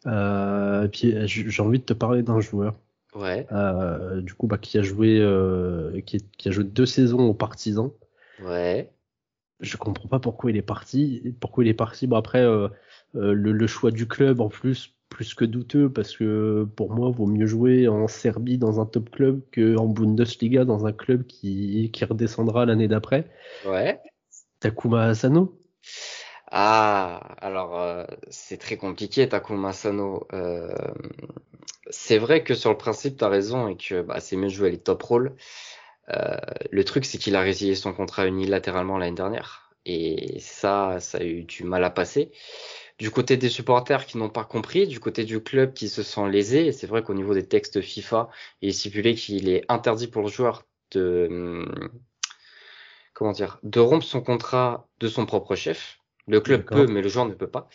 Euh, 0.07 0.85
et 0.85 0.89
puis 0.89 1.15
euh, 1.15 1.27
j'ai 1.27 1.63
envie 1.63 1.79
de 1.79 1.85
te 1.85 1.93
parler 1.93 2.23
d'un 2.23 2.41
joueur, 2.41 2.75
Ouais, 3.15 3.47
euh, 3.53 4.21
du 4.21 4.35
coup, 4.35 4.47
bah, 4.47 4.57
qui 4.59 4.79
a 4.79 4.83
joué, 4.83 5.19
euh, 5.21 6.01
qui, 6.03 6.25
qui 6.39 6.49
a 6.49 6.53
joué 6.53 6.65
deux 6.65 6.87
saisons 6.87 7.29
aux 7.29 7.35
Partisans. 7.35 7.91
ouais. 8.45 8.91
Je 9.63 9.77
comprends 9.77 10.09
pas 10.09 10.21
pourquoi 10.21 10.51
il 10.51 10.57
est 10.57 10.63
parti. 10.63 11.35
Pourquoi 11.39 11.65
il 11.65 11.69
est 11.69 11.75
parti. 11.75 12.07
Bon 12.07 12.17
après 12.17 12.43
le, 12.43 12.73
le 13.53 13.67
choix 13.67 13.91
du 13.91 14.09
club 14.09 14.41
en 14.41 14.49
plus 14.49 14.95
plus 15.11 15.35
que 15.35 15.45
douteux 15.45 15.93
parce 15.93 16.17
que 16.17 16.67
pour 16.77 16.95
moi 16.95 17.11
vaut 17.11 17.27
mieux 17.27 17.45
jouer 17.45 17.87
en 17.89 18.09
Serbie 18.09 18.57
dans 18.57 18.81
un 18.81 18.87
top 18.87 19.11
club 19.11 19.43
que 19.51 19.77
en 19.77 19.87
Bundesliga 19.87 20.65
dans 20.65 20.87
un 20.87 20.93
club 20.93 21.27
qui 21.27 21.91
qui 21.93 22.05
redescendra 22.07 22.65
l'année 22.65 22.89
d'après. 22.89 23.27
Ouais. 23.67 24.01
Takuma 24.61 25.03
Asano. 25.05 25.59
Ah, 26.51 27.21
alors 27.41 27.79
euh, 27.81 28.05
c'est 28.29 28.59
très 28.59 28.77
compliqué, 28.77 29.29
Takuma 29.29 29.73
Sano. 29.73 30.27
Euh, 30.33 30.69
c'est 31.91 32.19
vrai 32.19 32.45
que 32.45 32.55
sur 32.55 32.71
le 32.71 32.77
principe, 32.77 33.17
t'as 33.19 33.29
raison 33.29 33.69
et 33.69 33.77
que 33.77 34.03
bah, 34.03 34.21
c'est 34.21 34.37
mieux 34.37 34.49
de 34.49 34.53
jouer 34.53 34.71
les 34.71 34.79
top 34.81 35.03
rôles. 35.03 35.37
Euh, 36.11 36.37
le 36.71 36.85
truc, 36.85 37.05
c'est 37.07 37.19
qu'il 37.19 37.37
a 37.37 37.41
résilié 37.43 37.75
son 37.77 37.93
contrat 37.95 38.27
unilatéralement 38.27 38.99
l'année 38.99 39.17
dernière. 39.17 39.71
Et 39.87 40.39
ça, 40.41 40.99
ça 41.01 41.19
a 41.19 41.25
eu 41.25 41.45
du 41.45 41.65
mal 41.65 41.85
à 41.85 41.91
passer. 41.91 42.33
Du 42.99 43.11
côté 43.11 43.37
des 43.37 43.49
supporters 43.51 44.07
qui 44.07 44.19
n'ont 44.19 44.31
pas 44.31 44.45
compris, 44.45 44.87
du 44.89 45.01
côté 45.01 45.25
du 45.25 45.43
club 45.43 45.75
qui 45.75 45.89
se 45.89 46.03
sent 46.03 46.29
lésé, 46.31 46.73
c'est 46.73 46.87
vrai 46.89 47.03
qu'au 47.03 47.15
niveau 47.15 47.35
des 47.35 47.47
textes 47.49 47.81
FIFA, 47.83 48.31
il 48.63 48.71
est 48.71 48.73
stipulé 48.73 49.15
qu'il 49.15 49.49
est 49.51 49.65
interdit 49.71 50.09
pour 50.09 50.23
le 50.23 50.29
joueur 50.29 50.65
de, 50.93 51.29
hum, 51.31 51.91
comment 53.13 53.31
dire, 53.31 53.61
de 53.63 53.79
rompre 53.79 54.05
son 54.05 54.21
contrat 54.21 54.89
de 54.99 55.07
son 55.07 55.25
propre 55.25 55.55
chef. 55.55 56.00
Le 56.27 56.41
club 56.41 56.65
peut, 56.69 56.87
mais 56.87 57.03
le 57.03 57.09
joueur 57.09 57.27
ne 57.27 57.35
peut 57.35 57.49
pas. 57.49 57.69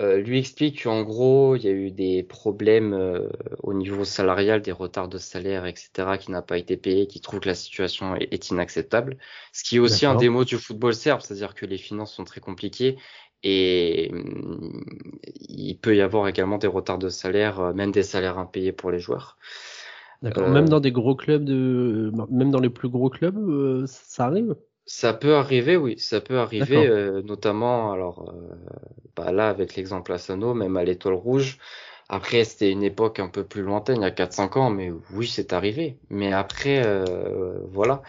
Euh, 0.00 0.18
lui 0.18 0.38
explique 0.38 0.82
qu'en 0.82 1.02
gros, 1.02 1.54
il 1.54 1.62
y 1.62 1.68
a 1.68 1.70
eu 1.70 1.90
des 1.92 2.24
problèmes 2.24 2.92
euh, 2.92 3.28
au 3.62 3.74
niveau 3.74 4.04
salarial, 4.04 4.60
des 4.60 4.72
retards 4.72 5.08
de 5.08 5.18
salaire, 5.18 5.66
etc., 5.66 6.18
qui 6.18 6.32
n'a 6.32 6.42
pas 6.42 6.58
été 6.58 6.76
payé, 6.76 7.06
qui 7.06 7.20
trouve 7.20 7.40
que 7.40 7.48
la 7.48 7.54
situation 7.54 8.16
est, 8.16 8.32
est 8.32 8.50
inacceptable. 8.50 9.16
Ce 9.52 9.62
qui 9.62 9.76
est 9.76 9.78
aussi 9.78 10.04
un 10.04 10.14
mots 10.30 10.44
du 10.44 10.58
football 10.58 10.94
serbe, 10.94 11.20
c'est-à-dire 11.20 11.54
que 11.54 11.64
les 11.64 11.78
finances 11.78 12.12
sont 12.12 12.24
très 12.24 12.40
compliquées 12.40 12.96
et 13.44 14.10
hum, 14.12 14.82
il 15.48 15.78
peut 15.78 15.94
y 15.94 16.00
avoir 16.00 16.26
également 16.26 16.58
des 16.58 16.66
retards 16.66 16.98
de 16.98 17.10
salaire, 17.10 17.60
euh, 17.60 17.72
même 17.72 17.92
des 17.92 18.02
salaires 18.02 18.38
impayés 18.38 18.72
pour 18.72 18.90
les 18.90 18.98
joueurs. 18.98 19.36
D'accord. 20.22 20.48
Euh, 20.48 20.52
Même 20.52 20.68
dans 20.68 20.80
des 20.80 20.92
gros 20.92 21.14
clubs 21.14 21.44
de, 21.44 22.10
même 22.30 22.50
dans 22.50 22.60
les 22.60 22.70
plus 22.70 22.88
gros 22.88 23.10
clubs, 23.10 23.36
euh, 23.36 23.84
ça 23.86 24.24
arrive? 24.24 24.56
Ça 24.86 25.14
peut 25.14 25.36
arriver, 25.36 25.76
oui, 25.76 25.98
ça 25.98 26.20
peut 26.20 26.38
arriver, 26.38 26.86
euh, 26.86 27.22
notamment, 27.22 27.92
alors 27.92 28.28
euh, 28.28 28.54
bah 29.16 29.32
là 29.32 29.48
avec 29.48 29.76
l'exemple 29.76 30.12
Asano, 30.12 30.52
même 30.52 30.76
à 30.76 30.84
l'Étoile 30.84 31.14
Rouge. 31.14 31.58
Après, 32.08 32.44
c'était 32.44 32.70
une 32.70 32.82
époque 32.82 33.18
un 33.18 33.28
peu 33.28 33.44
plus 33.44 33.62
lointaine, 33.62 33.96
il 33.98 34.02
y 34.02 34.04
a 34.04 34.10
4-5 34.10 34.58
ans, 34.58 34.70
mais 34.70 34.92
oui, 35.12 35.26
c'est 35.26 35.52
arrivé. 35.54 35.98
Mais 36.10 36.32
après, 36.32 36.82
euh, 36.84 37.58
voilà. 37.70 38.02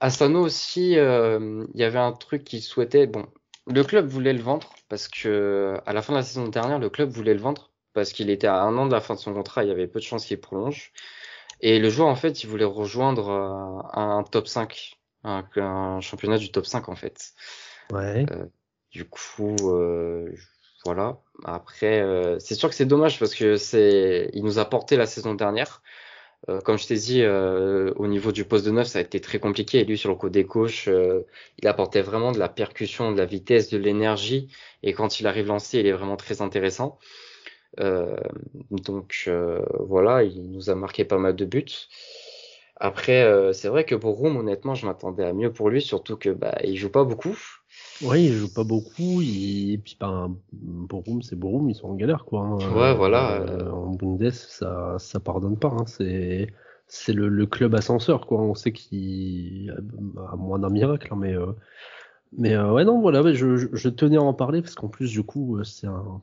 Asano 0.00 0.40
aussi, 0.40 0.98
euh, 0.98 1.64
il 1.74 1.80
y 1.80 1.84
avait 1.84 1.98
un 1.98 2.12
truc 2.12 2.44
qu'il 2.44 2.60
souhaitait. 2.60 3.06
Bon, 3.06 3.26
le 3.66 3.84
club 3.84 4.06
voulait 4.08 4.32
le 4.32 4.42
vendre 4.42 4.74
parce 4.88 5.08
que 5.08 5.74
à 5.86 5.92
la 5.92 6.02
fin 6.02 6.12
de 6.12 6.18
la 6.18 6.24
saison 6.24 6.48
dernière, 6.48 6.78
le 6.78 6.90
club 6.90 7.10
voulait 7.10 7.34
le 7.34 7.40
vendre 7.40 7.70
parce 7.94 8.12
qu'il 8.12 8.30
était 8.30 8.46
à 8.46 8.60
un 8.62 8.76
an 8.76 8.86
de 8.86 8.92
la 8.92 9.00
fin 9.00 9.14
de 9.14 9.18
son 9.20 9.32
contrat, 9.32 9.64
il 9.64 9.68
y 9.68 9.72
avait 9.72 9.86
peu 9.86 10.00
de 10.00 10.04
chances 10.04 10.26
qu'il 10.26 10.38
prolonge. 10.40 10.92
Et 11.60 11.78
le 11.78 11.88
joueur, 11.88 12.08
en 12.08 12.16
fait, 12.16 12.42
il 12.42 12.48
voulait 12.48 12.64
rejoindre 12.64 13.30
euh, 13.30 14.00
un 14.00 14.22
top 14.22 14.48
5, 14.48 14.98
un, 15.26 15.44
un 15.56 16.00
championnat 16.00 16.38
du 16.38 16.50
top 16.50 16.66
5, 16.66 16.88
en 16.88 16.96
fait. 16.96 17.32
Ouais. 17.92 18.26
Du 18.90 19.04
coup, 19.04 19.56
euh, 19.62 20.30
voilà. 20.84 21.18
Après, 21.44 22.00
euh, 22.00 22.38
c'est 22.38 22.54
sûr 22.54 22.68
que 22.68 22.74
c'est 22.74 22.86
dommage 22.86 23.18
parce 23.18 23.34
que 23.34 23.56
c'est, 23.56 24.30
il 24.32 24.44
nous 24.44 24.58
a 24.58 24.64
porté 24.64 24.96
la 24.96 25.06
saison 25.06 25.34
dernière. 25.34 25.82
Euh, 26.48 26.60
comme 26.60 26.78
je 26.78 26.86
t'ai 26.86 26.94
dit, 26.94 27.22
euh, 27.22 27.92
au 27.96 28.06
niveau 28.06 28.30
du 28.30 28.44
poste 28.44 28.64
de 28.66 28.70
neuf, 28.70 28.86
ça 28.86 29.00
a 29.00 29.02
été 29.02 29.20
très 29.20 29.38
compliqué. 29.38 29.80
Et 29.80 29.84
lui, 29.84 29.98
sur 29.98 30.10
le 30.10 30.16
côté 30.16 30.44
gauche, 30.44 30.88
euh, 30.88 31.22
il 31.58 31.66
apportait 31.66 32.02
vraiment 32.02 32.32
de 32.32 32.38
la 32.38 32.48
percussion, 32.48 33.10
de 33.12 33.18
la 33.18 33.26
vitesse, 33.26 33.68
de 33.70 33.78
l'énergie. 33.78 34.48
Et 34.82 34.92
quand 34.92 35.18
il 35.20 35.26
arrive 35.26 35.46
lancé, 35.46 35.80
il 35.80 35.86
est 35.86 35.92
vraiment 35.92 36.16
très 36.16 36.42
intéressant. 36.42 36.98
Euh, 37.80 38.16
donc 38.70 39.24
euh, 39.28 39.60
voilà, 39.80 40.22
il 40.22 40.50
nous 40.50 40.70
a 40.70 40.74
marqué 40.74 41.04
pas 41.04 41.18
mal 41.18 41.36
de 41.36 41.44
buts. 41.44 41.88
Après, 42.78 43.22
euh, 43.22 43.52
c'est 43.54 43.68
vrai 43.68 43.84
que 43.84 43.94
Borum, 43.94 44.36
honnêtement, 44.36 44.74
je 44.74 44.86
m'attendais 44.86 45.24
à 45.24 45.32
mieux 45.32 45.50
pour 45.52 45.70
lui, 45.70 45.80
surtout 45.80 46.16
que 46.16 46.28
bah, 46.30 46.56
il 46.62 46.76
joue 46.76 46.90
pas 46.90 47.04
beaucoup. 47.04 47.36
Ouais, 48.02 48.22
il 48.24 48.32
joue 48.34 48.52
pas 48.52 48.64
beaucoup. 48.64 49.22
Il... 49.22 49.72
Et 49.72 49.78
puis, 49.78 49.96
ben, 49.98 50.36
Borum, 50.52 51.22
c'est 51.22 51.36
Borum, 51.36 51.70
ils 51.70 51.74
sont 51.74 51.88
en 51.88 51.94
galère, 51.94 52.24
quoi. 52.26 52.40
hein. 52.42 52.58
Ouais, 52.74 52.94
voilà, 52.94 53.40
Euh, 53.40 53.60
euh. 53.62 53.70
en 53.70 53.92
Bundes, 53.94 54.30
ça, 54.30 54.96
ça 54.98 55.20
pardonne 55.20 55.58
pas. 55.58 55.68
Hein. 55.68 55.86
C'est, 55.86 56.48
c'est 56.86 57.14
le, 57.14 57.28
le 57.28 57.46
club 57.46 57.74
ascenseur, 57.74 58.26
quoi. 58.26 58.42
On 58.42 58.54
sait 58.54 58.72
qu'il, 58.72 59.74
à 60.30 60.36
moins 60.36 60.58
d'un 60.58 60.70
miracle, 60.70 61.08
hein, 61.12 61.16
mais, 61.18 61.34
euh, 61.34 61.52
mais 62.36 62.58
ouais, 62.58 62.84
non, 62.84 63.00
voilà, 63.00 63.22
mais 63.22 63.34
je, 63.34 63.56
je, 63.56 63.68
je 63.72 63.88
tenais 63.88 64.18
à 64.18 64.22
en 64.22 64.34
parler 64.34 64.60
parce 64.60 64.74
qu'en 64.74 64.88
plus, 64.88 65.10
du 65.12 65.22
coup, 65.22 65.64
c'est 65.64 65.86
un 65.86 66.20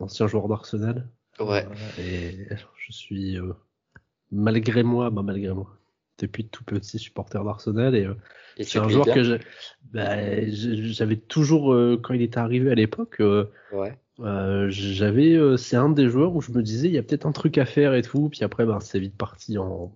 ancien 0.00 0.26
joueur 0.26 0.48
d'Arsenal. 0.48 1.08
Ouais. 1.40 1.66
Et 1.98 2.46
je 2.76 2.92
suis, 2.92 3.38
malgré 4.30 4.82
moi, 4.82 5.10
bah, 5.10 5.22
malgré 5.22 5.52
moi, 5.54 5.66
depuis 6.18 6.46
tout 6.48 6.64
petit 6.64 6.98
supporter 6.98 7.42
d'Arsenal 7.44 7.94
et 7.94 8.04
euh, 8.06 8.14
Et 8.56 8.64
c'est 8.64 8.78
un 8.78 8.88
joueur 8.88 9.06
que 9.06 9.38
bah, 9.92 10.44
j'ai- 10.46 10.76
j'avais 10.92 11.16
toujours, 11.16 11.72
euh, 11.72 11.98
quand 12.02 12.14
il 12.14 12.22
était 12.22 12.38
arrivé 12.38 12.70
à 12.70 12.74
l'époque, 12.74 13.20
euh, 13.20 13.50
Ouais. 13.72 13.98
euh, 14.20 14.68
j'avais, 14.70 15.34
euh, 15.34 15.56
c'est 15.56 15.76
un 15.76 15.90
des 15.90 16.08
joueurs 16.08 16.34
où 16.36 16.40
je 16.40 16.52
me 16.52 16.62
disais, 16.62 16.88
il 16.88 16.94
y 16.94 16.98
a 16.98 17.02
peut-être 17.02 17.26
un 17.26 17.32
truc 17.32 17.58
à 17.58 17.66
faire 17.66 17.94
et 17.94 18.02
tout. 18.02 18.28
Puis 18.30 18.44
après, 18.44 18.66
ben, 18.66 18.80
c'est 18.80 19.00
vite 19.00 19.16
parti 19.16 19.58
en, 19.58 19.92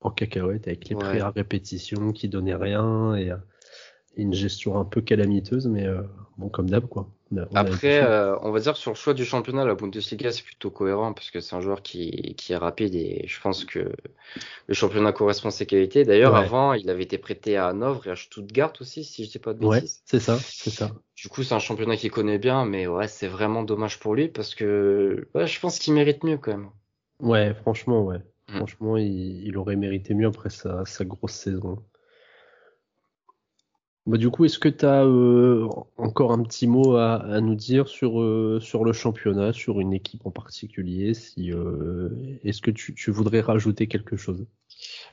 en 0.00 0.10
cacahuète 0.10 0.66
avec 0.68 0.88
les 0.88 0.94
Ouais. 0.94 1.00
prêts 1.00 1.20
à 1.20 1.30
répétition 1.30 2.12
qui 2.12 2.28
donnaient 2.28 2.54
rien 2.54 3.14
et, 3.16 3.30
euh, 3.30 3.36
et 3.36 3.55
une 4.16 4.32
gestion 4.34 4.78
un 4.78 4.84
peu 4.84 5.00
calamiteuse, 5.00 5.66
mais 5.66 5.86
euh, 5.86 6.02
bon, 6.38 6.48
comme 6.48 6.68
d'hab, 6.70 6.86
quoi. 6.86 7.08
On 7.32 7.38
a- 7.38 7.48
on 7.50 7.56
a 7.56 7.58
Après, 7.60 8.02
euh, 8.02 8.38
on 8.42 8.50
va 8.52 8.60
dire 8.60 8.76
sur 8.76 8.90
le 8.92 8.96
choix 8.96 9.14
du 9.14 9.24
championnat, 9.24 9.64
la 9.64 9.74
Bundesliga, 9.74 10.30
c'est 10.30 10.44
plutôt 10.44 10.70
cohérent 10.70 11.12
parce 11.12 11.30
que 11.30 11.40
c'est 11.40 11.56
un 11.56 11.60
joueur 11.60 11.82
qui, 11.82 12.34
qui 12.36 12.52
est 12.52 12.56
rapide 12.56 12.94
et 12.94 13.24
je 13.26 13.40
pense 13.40 13.64
que 13.64 13.92
le 14.68 14.74
championnat 14.74 15.12
correspond 15.12 15.48
à 15.48 15.52
ses 15.52 15.66
qualités. 15.66 16.04
D'ailleurs, 16.04 16.34
Ouais. 16.34 16.40
avant, 16.40 16.72
il 16.74 16.90
avait 16.90 17.04
été 17.04 17.18
prêté 17.18 17.56
à 17.56 17.68
Hanovre 17.68 18.06
et 18.08 18.10
à 18.10 18.16
Stuttgart 18.16 18.72
aussi, 18.80 19.04
si 19.04 19.24
je 19.24 19.30
dis 19.30 19.38
pas 19.38 19.54
de 19.54 19.64
Ouais, 19.64 19.80
bêtises. 19.80 20.02
c'est 20.04 20.20
ça, 20.20 20.38
c'est 20.38 20.70
ça. 20.70 20.92
Du 21.16 21.28
coup, 21.28 21.42
c'est 21.42 21.54
un 21.54 21.58
championnat 21.58 21.96
qu'il 21.96 22.10
connaît 22.10 22.38
bien, 22.38 22.64
mais 22.64 22.86
ouais, 22.86 23.08
c'est 23.08 23.28
vraiment 23.28 23.62
dommage 23.64 23.98
pour 24.00 24.14
lui 24.14 24.28
parce 24.28 24.54
que 24.54 25.28
ouais, 25.34 25.46
je 25.46 25.60
pense 25.60 25.78
qu'il 25.78 25.94
mérite 25.94 26.24
mieux 26.24 26.38
quand 26.38 26.52
même. 26.52 26.70
Ouais, 27.20 27.54
franchement, 27.54 28.04
ouais. 28.04 28.20
Mm. 28.48 28.56
Franchement, 28.56 28.96
il, 28.96 29.46
il 29.46 29.56
aurait 29.58 29.76
mérité 29.76 30.14
mieux 30.14 30.26
après 30.28 30.50
sa, 30.50 30.84
sa 30.86 31.04
grosse 31.04 31.32
saison. 31.34 31.82
Bah, 34.06 34.18
du 34.18 34.30
coup, 34.30 34.44
est-ce 34.44 34.60
que 34.60 34.68
tu 34.68 34.86
as 34.86 35.02
euh, 35.04 35.68
encore 35.96 36.30
un 36.30 36.42
petit 36.44 36.68
mot 36.68 36.96
à, 36.96 37.16
à 37.16 37.40
nous 37.40 37.56
dire 37.56 37.88
sur, 37.88 38.20
euh, 38.20 38.60
sur 38.60 38.84
le 38.84 38.92
championnat, 38.92 39.52
sur 39.52 39.80
une 39.80 39.92
équipe 39.92 40.24
en 40.24 40.30
particulier 40.30 41.12
si, 41.12 41.52
euh, 41.52 42.10
Est-ce 42.44 42.62
que 42.62 42.70
tu, 42.70 42.94
tu, 42.94 43.10
voudrais 43.10 43.40
rajouter 43.40 43.88
quelque 43.88 44.16
chose? 44.16 44.46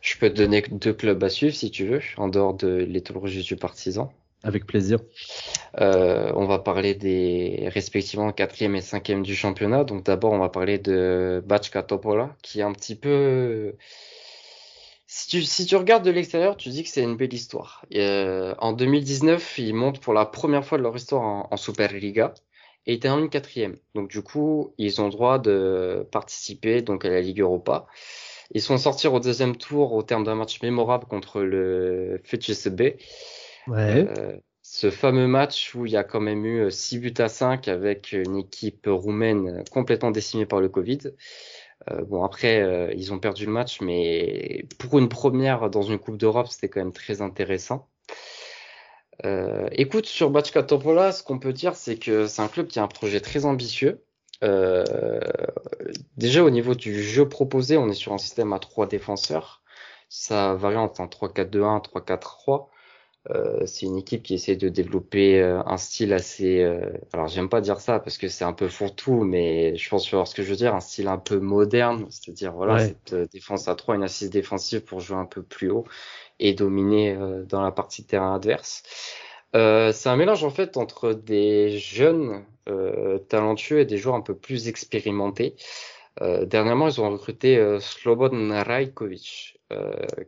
Je 0.01 0.15
peux 0.19 0.29
te 0.29 0.35
donner 0.35 0.61
deux 0.69 0.93
clubs 0.93 1.23
à 1.23 1.29
suivre 1.29 1.55
si 1.55 1.71
tu 1.71 1.87
veux, 1.87 2.01
en 2.17 2.27
dehors 2.27 2.53
de 2.53 2.67
l'étoile 2.67 3.17
rouge 3.17 3.35
du 3.43 3.55
partisan. 3.55 4.13
Avec 4.43 4.67
plaisir. 4.67 4.99
On 5.77 6.45
va 6.45 6.59
parler 6.59 6.95
des 6.95 7.69
respectivement 7.69 8.31
quatrième 8.33 8.75
et 8.75 8.81
cinquième 8.81 9.23
du 9.23 9.35
championnat. 9.35 9.85
Donc 9.85 10.03
d'abord, 10.03 10.33
on 10.33 10.39
va 10.39 10.49
parler 10.49 10.79
de 10.79 11.41
Bachka 11.47 11.81
Topola, 11.81 12.35
qui 12.41 12.59
est 12.59 12.63
un 12.63 12.73
petit 12.73 12.95
peu 12.95 13.73
si 15.15 15.27
tu, 15.27 15.43
si 15.43 15.67
tu 15.67 15.75
regardes 15.75 16.03
de 16.03 16.09
l'extérieur, 16.09 16.57
tu 16.57 16.69
dis 16.69 16.81
que 16.81 16.89
c'est 16.89 17.03
une 17.03 17.15
belle 17.15 17.35
histoire. 17.35 17.85
Euh, 17.93 18.55
en 18.57 18.73
2019, 18.73 19.59
ils 19.59 19.75
montent 19.75 19.99
pour 19.99 20.11
la 20.11 20.25
première 20.25 20.65
fois 20.65 20.79
de 20.79 20.83
leur 20.83 20.95
histoire 20.95 21.21
en, 21.21 21.47
en 21.51 21.55
Superliga 21.55 22.33
et 22.87 22.95
ils 22.95 22.99
terminent 22.99 23.27
quatrième. 23.27 23.77
Donc 23.93 24.09
du 24.09 24.23
coup, 24.23 24.73
ils 24.79 25.01
ont 25.01 25.05
le 25.05 25.11
droit 25.11 25.37
de 25.37 26.07
participer 26.11 26.81
donc 26.81 27.05
à 27.05 27.09
la 27.09 27.21
Ligue 27.21 27.41
Europa. 27.41 27.85
Ils 28.55 28.61
sont 28.61 28.75
sortis 28.79 29.07
au 29.07 29.19
deuxième 29.19 29.55
tour 29.55 29.93
au 29.93 30.01
terme 30.01 30.23
d'un 30.23 30.33
match 30.33 30.59
mémorable 30.63 31.05
contre 31.05 31.41
le 31.41 32.19
FCSB. 32.23 32.97
Ouais. 33.67 34.07
Euh, 34.17 34.35
ce 34.63 34.89
fameux 34.89 35.27
match 35.27 35.75
où 35.75 35.85
il 35.85 35.91
y 35.91 35.97
a 35.97 36.03
quand 36.03 36.21
même 36.21 36.43
eu 36.43 36.71
6 36.71 36.97
buts 36.97 37.13
à 37.19 37.29
5 37.29 37.67
avec 37.67 38.13
une 38.13 38.37
équipe 38.37 38.87
roumaine 38.87 39.63
complètement 39.69 40.09
décimée 40.09 40.47
par 40.47 40.59
le 40.59 40.69
Covid. 40.69 41.11
Euh, 41.91 42.03
bon 42.05 42.23
après 42.23 42.61
euh, 42.61 42.93
ils 42.95 43.11
ont 43.13 43.19
perdu 43.19 43.45
le 43.45 43.51
match, 43.51 43.81
mais 43.81 44.65
pour 44.79 44.99
une 44.99 45.09
première 45.09 45.69
dans 45.69 45.81
une 45.81 45.99
Coupe 45.99 46.17
d'Europe, 46.17 46.47
c'était 46.47 46.69
quand 46.69 46.79
même 46.79 46.93
très 46.93 47.21
intéressant. 47.21 47.87
Euh, 49.25 49.67
écoute, 49.71 50.05
sur 50.05 50.29
Bachka 50.31 50.63
Topola, 50.63 51.11
ce 51.11 51.23
qu'on 51.23 51.39
peut 51.39 51.53
dire, 51.53 51.75
c'est 51.75 51.97
que 51.97 52.27
c'est 52.27 52.41
un 52.41 52.47
club 52.47 52.67
qui 52.67 52.79
a 52.79 52.83
un 52.83 52.87
projet 52.87 53.19
très 53.21 53.45
ambitieux. 53.45 54.03
Euh, 54.43 54.83
déjà 56.17 56.43
au 56.43 56.49
niveau 56.49 56.75
du 56.75 57.01
jeu 57.01 57.27
proposé, 57.29 57.77
on 57.77 57.89
est 57.89 57.93
sur 57.93 58.13
un 58.13 58.17
système 58.17 58.53
à 58.53 58.59
trois 58.59 58.87
défenseurs. 58.87 59.61
Ça 60.09 60.53
varie 60.55 60.77
entre 60.77 61.01
un 61.01 61.07
3-4-2-1, 61.07 61.81
3-4-3. 61.81 62.67
Euh, 63.29 63.65
c'est 63.65 63.85
une 63.85 63.97
équipe 63.97 64.21
qui 64.23 64.33
essaie 64.33 64.57
de 64.57 64.67
développer 64.67 65.41
euh, 65.41 65.61
un 65.65 65.77
style 65.77 66.11
assez. 66.13 66.61
Euh, 66.61 66.91
alors 67.13 67.27
j'aime 67.29 67.47
pas 67.49 67.61
dire 67.61 67.79
ça 67.79 67.99
parce 67.99 68.17
que 68.17 68.27
c'est 68.27 68.43
un 68.43 68.51
peu 68.53 68.67
fourre-tout, 68.67 69.23
mais 69.23 69.75
je 69.77 69.89
pense 69.89 70.11
voir 70.11 70.27
ce 70.27 70.35
que 70.35 70.43
je 70.43 70.49
veux 70.49 70.57
dire, 70.57 70.75
un 70.75 70.81
style 70.81 71.07
un 71.07 71.17
peu 71.17 71.39
moderne, 71.39 72.05
c'est-à-dire 72.09 72.51
voilà 72.53 72.75
Ouais. 72.75 72.87
cette 72.87 73.13
euh, 73.13 73.25
défense 73.31 73.67
à 73.69 73.75
3, 73.75 73.95
une 73.95 74.03
assise 74.03 74.29
défensive 74.29 74.81
pour 74.81 74.99
jouer 74.99 75.17
un 75.17 75.25
peu 75.25 75.41
plus 75.41 75.69
haut 75.71 75.85
et 76.39 76.53
dominer 76.53 77.15
euh, 77.15 77.43
dans 77.45 77.61
la 77.61 77.71
partie 77.71 78.01
de 78.01 78.07
terrain 78.07 78.35
adverse. 78.35 78.83
Euh, 79.55 79.91
c'est 79.93 80.09
un 80.09 80.15
mélange 80.17 80.43
en 80.43 80.49
fait 80.49 80.77
entre 80.77 81.13
des 81.13 81.77
jeunes 81.77 82.43
euh, 82.67 83.19
talentueux 83.19 83.79
et 83.79 83.85
des 83.85 83.97
joueurs 83.97 84.15
un 84.15 84.21
peu 84.21 84.35
plus 84.35 84.67
expérimentés. 84.67 85.55
Euh, 86.21 86.45
dernièrement, 86.45 86.87
ils 86.87 87.01
ont 87.01 87.09
recruté 87.09 87.57
euh, 87.57 87.79
Slobodan 87.79 88.63
Rajkovic, 88.63 89.59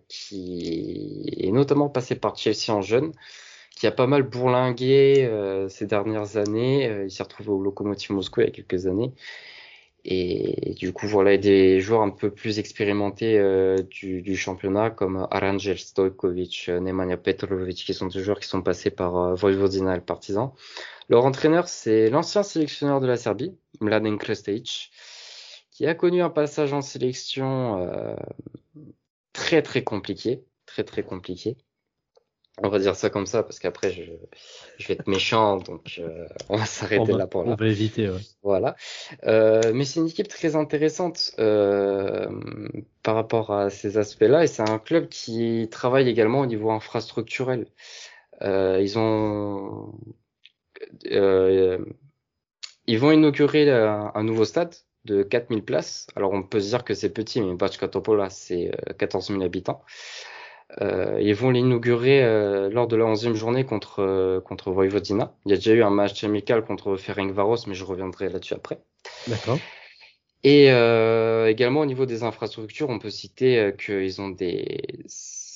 qui 0.08 1.25
est 1.38 1.51
notamment 1.51 1.89
passé 1.89 2.15
par 2.15 2.36
Chelsea 2.38 2.69
en 2.69 2.81
jeune, 2.81 3.12
qui 3.75 3.88
a 3.88 3.91
pas 3.91 4.08
mal 4.08 4.23
bourlingué 4.23 5.25
euh, 5.25 5.67
ces 5.69 5.86
dernières 5.86 6.38
années. 6.38 6.88
Euh, 6.89 7.05
il 7.05 7.12
s'est 7.12 7.23
retrouvé 7.23 7.49
au 7.49 7.62
Lokomotiv 7.62 8.12
Moscou 8.12 8.41
il 8.41 8.45
y 8.45 8.47
a 8.47 8.51
quelques 8.51 8.88
années. 8.88 9.13
Et 10.08 10.75
du 10.77 10.93
coup, 10.93 11.08
voilà, 11.08 11.36
des 11.36 11.81
joueurs 11.81 12.03
un 12.03 12.12
peu 12.12 12.29
plus 12.29 12.60
expérimentés 12.60 13.39
euh, 13.39 13.77
du, 13.89 14.36
championnat, 14.36 14.91
comme 14.91 15.27
Arangel 15.31 15.79
Stojkovic, 15.79 16.69
euh, 16.69 16.79
Nemanja 16.79 17.17
Petrovic, 17.17 17.77
qui 17.77 17.93
sont 17.95 18.05
des 18.05 18.19
joueurs 18.19 18.39
qui 18.39 18.47
sont 18.47 18.62
passés 18.62 18.91
par 18.91 19.17
euh, 19.17 19.34
Vojvodina 19.34 19.93
et 19.93 19.97
le 19.97 20.03
Partizan. 20.03 20.53
Leur 21.10 21.25
entraîneur, 21.25 21.67
c'est 21.67 22.12
l'ancien 22.12 22.43
sélectionneur 22.43 23.01
de 23.01 23.08
la 23.08 23.17
Serbie, 23.17 23.58
Mladen 23.81 24.19
Krstić, 24.19 24.91
qui 25.71 25.88
a 25.88 25.95
connu 25.95 26.21
un 26.21 26.29
passage 26.29 26.71
en 26.71 26.81
sélection 26.81 27.79
euh, 27.79 28.15
très 29.36 29.62
très 29.62 29.84
compliqué, 29.84 30.43
très 30.65 30.84
très 30.84 31.04
compliqué. 31.04 31.58
On 32.63 32.69
va 32.69 32.80
dire 32.80 32.95
ça 32.95 33.10
comme 33.10 33.26
ça 33.26 33.43
parce 33.43 33.60
qu'après 33.60 33.91
je, 33.91 34.04
je 34.78 34.88
vais 34.88 34.93
être 34.93 35.08
méchant, 35.08 35.58
donc 35.58 35.98
euh, 36.00 36.26
on 36.48 36.56
va 36.56 36.63
On 36.63 36.65
s'arrêter 36.65 37.12
là 37.12 37.28
pour 37.28 37.45
on 37.45 37.50
là. 37.50 37.56
va 37.60 37.67
éviter. 37.67 38.10
Ouais. 38.10 38.21
Voilà. 38.43 38.78
Euh, 39.26 39.74
mais 39.74 39.84
c'est 39.84 40.00
une 40.00 40.08
équipe 40.08 40.30
très 40.30 40.56
intéressante 40.56 41.34
euh, 41.39 42.30
par 43.04 43.15
rapport 43.15 43.52
à 43.52 43.69
ces 43.69 43.98
aspects-là 43.98 44.45
et 44.45 44.48
c'est 44.48 44.62
un 44.69 44.80
club 44.80 45.10
qui 45.10 45.67
travaille 45.69 46.08
également 46.08 46.39
au 46.39 46.45
niveau 46.45 46.71
infrastructurel. 46.71 47.67
Euh, 48.41 48.80
ils 48.82 48.98
ont 48.98 49.93
euh, 51.12 51.80
ils 52.88 53.00
vont 53.00 53.12
inaugurer 53.12 53.69
un, 53.69 54.12
un 54.15 54.24
nouveau 54.24 54.45
stade 54.45 54.76
de 55.05 55.23
4000 55.23 55.63
places. 55.63 56.07
Alors 56.15 56.33
on 56.33 56.43
peut 56.43 56.59
se 56.59 56.69
dire 56.69 56.83
que 56.83 56.93
c'est 56.93 57.09
petit, 57.09 57.41
mais 57.41 57.53
Bachka 57.55 57.87
Topola 57.87 58.29
c'est 58.29 58.71
euh, 58.89 58.93
14 58.93 59.27
000 59.27 59.41
habitants. 59.41 59.81
Euh, 60.81 61.19
ils 61.21 61.35
vont 61.35 61.51
l'inaugurer 61.51 62.23
euh, 62.23 62.69
lors 62.69 62.87
de 62.87 62.95
la 62.95 63.05
11e 63.05 63.35
journée 63.35 63.65
contre 63.65 64.01
euh, 64.01 64.41
contre 64.41 64.71
Vojvodina. 64.71 65.33
Il 65.45 65.51
y 65.51 65.53
a 65.53 65.57
déjà 65.57 65.73
eu 65.73 65.83
un 65.83 65.91
match 65.91 66.23
amical 66.23 66.65
contre 66.65 66.97
Ferencvaros, 66.97 67.67
mais 67.67 67.75
je 67.75 67.83
reviendrai 67.83 68.29
là-dessus 68.29 68.55
après. 68.55 68.79
D'accord. 69.27 69.59
Et 70.45 70.69
euh, 70.69 71.49
également 71.49 71.79
au 71.79 71.85
niveau 71.87 72.05
des 72.05 72.21
infrastructures, 72.21 72.89
on 72.89 72.99
peut 72.99 73.09
citer 73.09 73.57
euh, 73.57 73.71
qu'ils 73.71 74.21
ont 74.21 74.29
des 74.29 74.79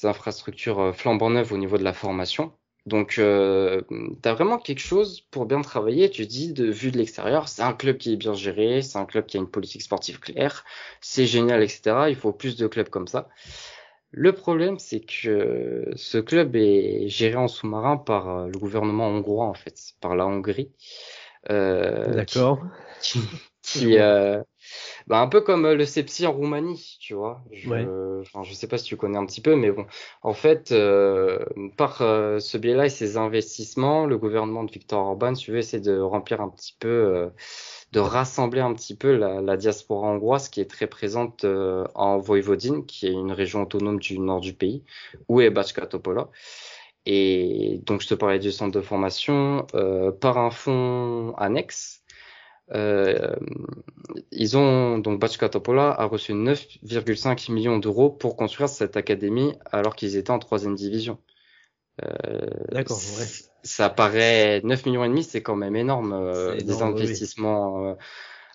infrastructures 0.02 0.80
euh, 0.80 0.94
flambant 0.94 1.30
neuves 1.30 1.54
au 1.54 1.58
niveau 1.58 1.78
de 1.78 1.84
la 1.84 1.94
formation. 1.94 2.52
Donc, 2.86 3.18
euh, 3.20 3.82
tu 3.90 4.30
as 4.30 4.34
vraiment 4.34 4.58
quelque 4.58 4.80
chose 4.80 5.22
pour 5.32 5.46
bien 5.46 5.62
travailler. 5.62 6.10
Tu 6.10 6.26
dis, 6.26 6.54
de 6.54 6.66
vue 6.66 6.92
de 6.92 6.98
l'extérieur, 6.98 7.48
c'est 7.48 7.62
un 7.62 7.74
club 7.74 7.98
qui 7.98 8.14
est 8.14 8.16
bien 8.16 8.34
géré, 8.34 8.82
c'est 8.82 8.98
un 8.98 9.06
club 9.06 9.26
qui 9.26 9.38
a 9.38 9.40
une 9.40 9.50
politique 9.50 9.82
sportive 9.82 10.20
claire, 10.20 10.66
c'est 11.02 11.26
génial, 11.26 11.62
etc. 11.62 12.10
Il 12.10 12.16
faut 12.16 12.32
plus 12.32 12.56
de 12.58 12.68
clubs 12.68 12.90
comme 12.90 13.08
ça. 13.08 13.30
Le 14.12 14.34
problème, 14.34 14.80
c'est 14.80 15.02
que 15.02 15.92
ce 15.96 16.18
club 16.18 16.56
est 16.56 17.08
géré 17.10 17.36
en 17.36 17.48
sous-marin 17.48 17.98
par 17.98 18.30
euh, 18.30 18.48
le 18.48 18.58
gouvernement 18.58 19.08
hongrois, 19.08 19.46
en 19.46 19.54
fait, 19.54 19.94
par 20.02 20.16
la 20.16 20.26
Hongrie. 20.26 20.72
Euh, 21.52 22.24
qui- 22.26 22.40
D'accord. 22.40 22.66
qui, 23.02 23.22
qui, 23.62 23.98
euh, 24.00 24.42
bah, 25.10 25.20
un 25.20 25.28
peu 25.28 25.42
comme 25.42 25.66
euh, 25.66 25.76
le 25.76 25.86
Sepsi 25.86 26.28
en 26.28 26.34
Roumanie, 26.34 26.98
tu 27.02 27.14
vois. 27.16 27.42
Je, 27.52 27.70
Ouais. 27.70 27.86
enfin, 28.22 28.44
je 28.44 28.54
sais 28.54 28.68
pas 28.68 28.78
si 28.78 28.86
tu 28.86 28.96
connais 28.98 29.18
un 29.18 29.26
petit 29.26 29.42
peu, 29.42 29.56
mais 29.56 29.72
bon, 29.72 29.86
en 30.22 30.34
fait, 30.34 30.72
euh, 30.72 31.40
par 31.78 32.02
euh, 32.02 32.40
ce 32.40 32.58
biais-là 32.58 32.86
et 32.86 32.90
ces 32.90 33.18
investissements, 33.18 34.06
le 34.06 34.18
gouvernement 34.18 34.64
de 34.64 34.72
Viktor 34.72 35.00
Orban, 35.06 35.34
tu 35.34 35.52
veux, 35.52 35.58
essaie 35.58 35.80
de 35.80 36.00
remplir 36.00 36.42
un 36.42 36.50
petit 36.50 36.76
peu, 36.80 36.88
euh, 36.88 37.30
de 37.92 38.00
rassembler 38.00 38.62
un 38.62 38.74
petit 38.74 38.96
peu 38.96 39.16
la, 39.16 39.42
la 39.42 39.58
diaspora 39.58 40.08
hongroise 40.10 40.50
qui 40.50 40.62
est 40.62 40.70
très 40.70 40.88
présente 40.88 41.44
euh, 41.44 41.86
en 41.96 42.20
Voïvodine, 42.20 42.86
qui 42.86 43.08
est 43.08 43.12
une 43.12 43.32
région 43.32 43.64
autonome 43.64 44.00
du 44.00 44.20
nord 44.20 44.42
du 44.42 44.54
pays, 44.54 44.84
où 45.28 45.42
est 45.42 45.50
Bachka 45.50 45.88
Topola. 45.88 46.30
Et 47.06 47.82
donc, 47.86 48.02
je 48.02 48.08
te 48.08 48.14
parlais 48.14 48.40
du 48.40 48.52
centre 48.52 48.74
de 48.78 48.82
formation 48.82 49.66
euh, 49.74 50.12
par 50.12 50.38
un 50.38 50.52
fonds 50.52 51.34
annexe. 51.38 51.99
Euh, 52.74 53.36
ils 54.32 54.58
ont 54.58 55.00
donc 55.00 55.20
Bachka 55.20 55.50
Topola 55.50 55.92
a 55.92 56.06
reçu 56.06 56.34
9,5 56.34 57.52
millions 57.52 57.80
d'euros 57.80 58.10
pour 58.10 58.36
construire 58.36 58.70
cette 58.70 58.98
académie 58.98 59.54
alors 59.72 59.96
qu'ils 59.96 60.16
étaient 60.18 60.32
en 60.32 60.40
troisième 60.40 60.76
division. 60.76 61.20
Euh, 62.04 62.48
D'accord. 62.72 62.98
Ouais. 62.98 63.26
ça 63.64 63.90
paraît 63.90 64.62
9 64.64 64.86
millions 64.86 65.04
et 65.04 65.10
demi, 65.10 65.24
c'est 65.24 65.42
quand 65.42 65.56
même 65.56 65.76
énorme. 65.76 66.14
euh, 66.14 66.56
des 66.56 66.64
énorme, 66.64 66.94
oui, 66.94 67.06
oui. 67.08 67.16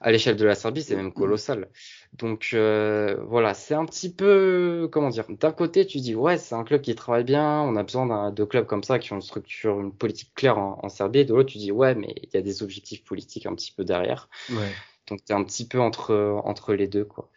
À 0.00 0.10
l'échelle 0.12 0.36
de 0.36 0.44
la 0.44 0.54
Serbie, 0.54 0.82
c'est 0.82 0.96
même 0.96 1.12
colossal. 1.12 1.68
Donc 2.12 2.50
euh, 2.54 3.16
voilà, 3.26 3.54
c'est 3.54 3.74
un 3.74 3.84
petit 3.86 4.12
peu 4.12 4.88
comment 4.92 5.08
dire. 5.08 5.24
D'un 5.28 5.52
côté, 5.52 5.86
tu 5.86 5.98
dis 5.98 6.14
ouais, 6.14 6.38
c'est 6.38 6.54
un 6.54 6.64
club 6.64 6.80
qui 6.80 6.94
travaille 6.94 7.24
bien, 7.24 7.62
on 7.62 7.76
a 7.76 7.82
besoin 7.82 8.30
de 8.30 8.44
clubs 8.44 8.66
comme 8.66 8.84
ça 8.84 8.98
qui 8.98 9.12
ont 9.12 9.16
une 9.16 9.22
structure, 9.22 9.80
une 9.80 9.92
politique 9.92 10.34
claire 10.34 10.58
en, 10.58 10.78
en 10.82 10.88
Serbie. 10.88 11.20
Et 11.20 11.24
de 11.24 11.34
l'autre, 11.34 11.50
tu 11.50 11.58
dis 11.58 11.72
ouais, 11.72 11.94
mais 11.94 12.14
il 12.22 12.30
y 12.34 12.36
a 12.36 12.42
des 12.42 12.62
objectifs 12.62 13.04
politiques 13.04 13.46
un 13.46 13.54
petit 13.54 13.72
peu 13.72 13.84
derrière. 13.84 14.28
Ouais. 14.50 14.72
Donc 15.08 15.22
t'es 15.24 15.34
un 15.34 15.44
petit 15.44 15.68
peu 15.68 15.80
entre 15.80 16.40
entre 16.44 16.74
les 16.74 16.88
deux 16.88 17.04
quoi. 17.04 17.28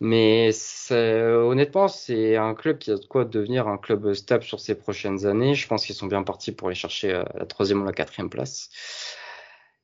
Mais 0.00 0.50
honnêtement, 0.90 1.88
c'est 1.88 2.36
un 2.36 2.54
club 2.54 2.78
qui 2.78 2.90
a 2.90 2.96
de 2.96 3.04
quoi 3.04 3.24
devenir 3.26 3.68
un 3.68 3.76
club 3.76 4.14
stable 4.14 4.44
sur 4.44 4.58
ces 4.60 4.74
prochaines 4.74 5.26
années. 5.26 5.54
Je 5.54 5.66
pense 5.68 5.84
qu'ils 5.84 5.94
sont 5.94 6.06
bien 6.06 6.22
partis 6.22 6.52
pour 6.52 6.68
aller 6.68 6.74
chercher 6.74 7.12
euh, 7.12 7.24
la 7.34 7.44
troisième 7.44 7.82
ou 7.82 7.84
la 7.84 7.92
quatrième 7.92 8.30
place. 8.30 8.70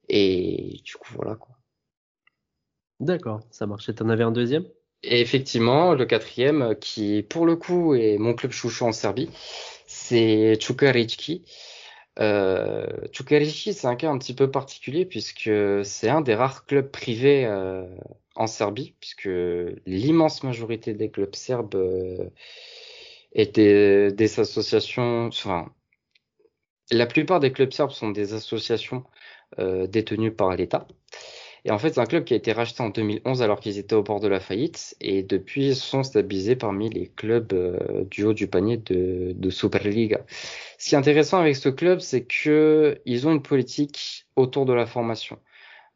Et 0.09 0.81
du 0.85 0.95
coup 0.95 1.13
voilà 1.15 1.35
quoi. 1.35 1.57
D'accord. 3.01 3.41
Ça 3.51 3.67
marchait. 3.67 3.95
T'en 3.95 4.09
avais 4.09 4.25
un 4.25 4.33
deuxième? 4.33 4.67
Et 5.03 5.21
effectivement, 5.21 5.95
le 5.95 6.07
quatrième, 6.07 6.63
euh, 6.63 6.75
qui 6.75 7.23
pour 7.23 7.47
le 7.47 7.57
coup 7.57 7.95
est 7.95 8.19
mon 8.19 8.35
club 8.35 8.53
chouchou 8.53 8.85
en 8.87 8.93
Serbie, 8.93 9.31
c'est 9.87 10.59
Čukarički. 10.61 11.45
Euh, 12.19 12.87
c'est 13.13 13.85
un 13.87 13.97
cas 13.97 14.11
un 14.11 14.19
petit 14.19 14.35
peu 14.35 14.51
particulier 14.51 15.05
puisque 15.05 15.51
c'est 15.85 16.09
un 16.09 16.23
des 16.23 16.35
rares 16.35 16.65
clubs 16.67 16.91
privés 16.91 17.45
euh, 17.47 17.87
en 18.37 18.47
Serbie, 18.47 18.95
puisque 19.01 19.29
l'immense 19.87 20.43
majorité 20.43 20.95
des 20.95 21.11
clubs 21.11 21.35
serbes 21.35 21.75
euh, 21.75 22.31
étaient 23.33 24.13
des 24.13 24.41
associations, 24.41 25.27
enfin, 25.27 25.71
La 26.91 27.07
plupart 27.07 27.41
des 27.41 27.53
clubs 27.53 27.73
serbes 27.73 27.91
sont 27.93 28.11
des 28.11 28.33
associations 28.35 29.05
euh, 29.59 29.87
détenues 29.87 30.35
par 30.35 30.55
l'État. 30.57 30.87
Et 31.67 31.73
en 31.73 31.79
fait, 31.79 31.95
c'est 31.95 32.01
un 32.01 32.07
club 32.07 32.23
qui 32.23 32.33
a 32.33 32.37
été 32.37 32.53
racheté 32.53 32.81
en 32.83 32.91
2011 32.91 33.43
alors 33.43 33.59
qu'ils 33.59 33.77
étaient 33.77 33.97
au 33.97 34.05
bord 34.05 34.21
de 34.21 34.29
la 34.29 34.39
faillite 34.39 34.97
et 35.01 35.25
depuis 35.25 35.75
sont 35.75 36.05
stabilisés 36.05 36.55
parmi 36.55 36.89
les 36.89 37.09
clubs 37.09 37.53
euh, 37.53 38.05
du 38.05 38.23
haut 38.23 38.33
du 38.33 38.47
panier 38.47 38.77
de, 38.77 39.33
de 39.35 39.51
Superliga. 39.51 40.21
Ce 40.79 40.89
qui 40.89 40.95
est 40.95 40.99
intéressant 40.99 41.41
avec 41.41 41.57
ce 41.57 41.69
club, 41.69 41.99
c'est 41.99 42.23
que 42.23 43.01
ils 43.05 43.27
ont 43.27 43.33
une 43.33 43.43
politique 43.43 44.27
autour 44.37 44.65
de 44.65 44.73
la 44.73 44.87
formation. 44.87 45.41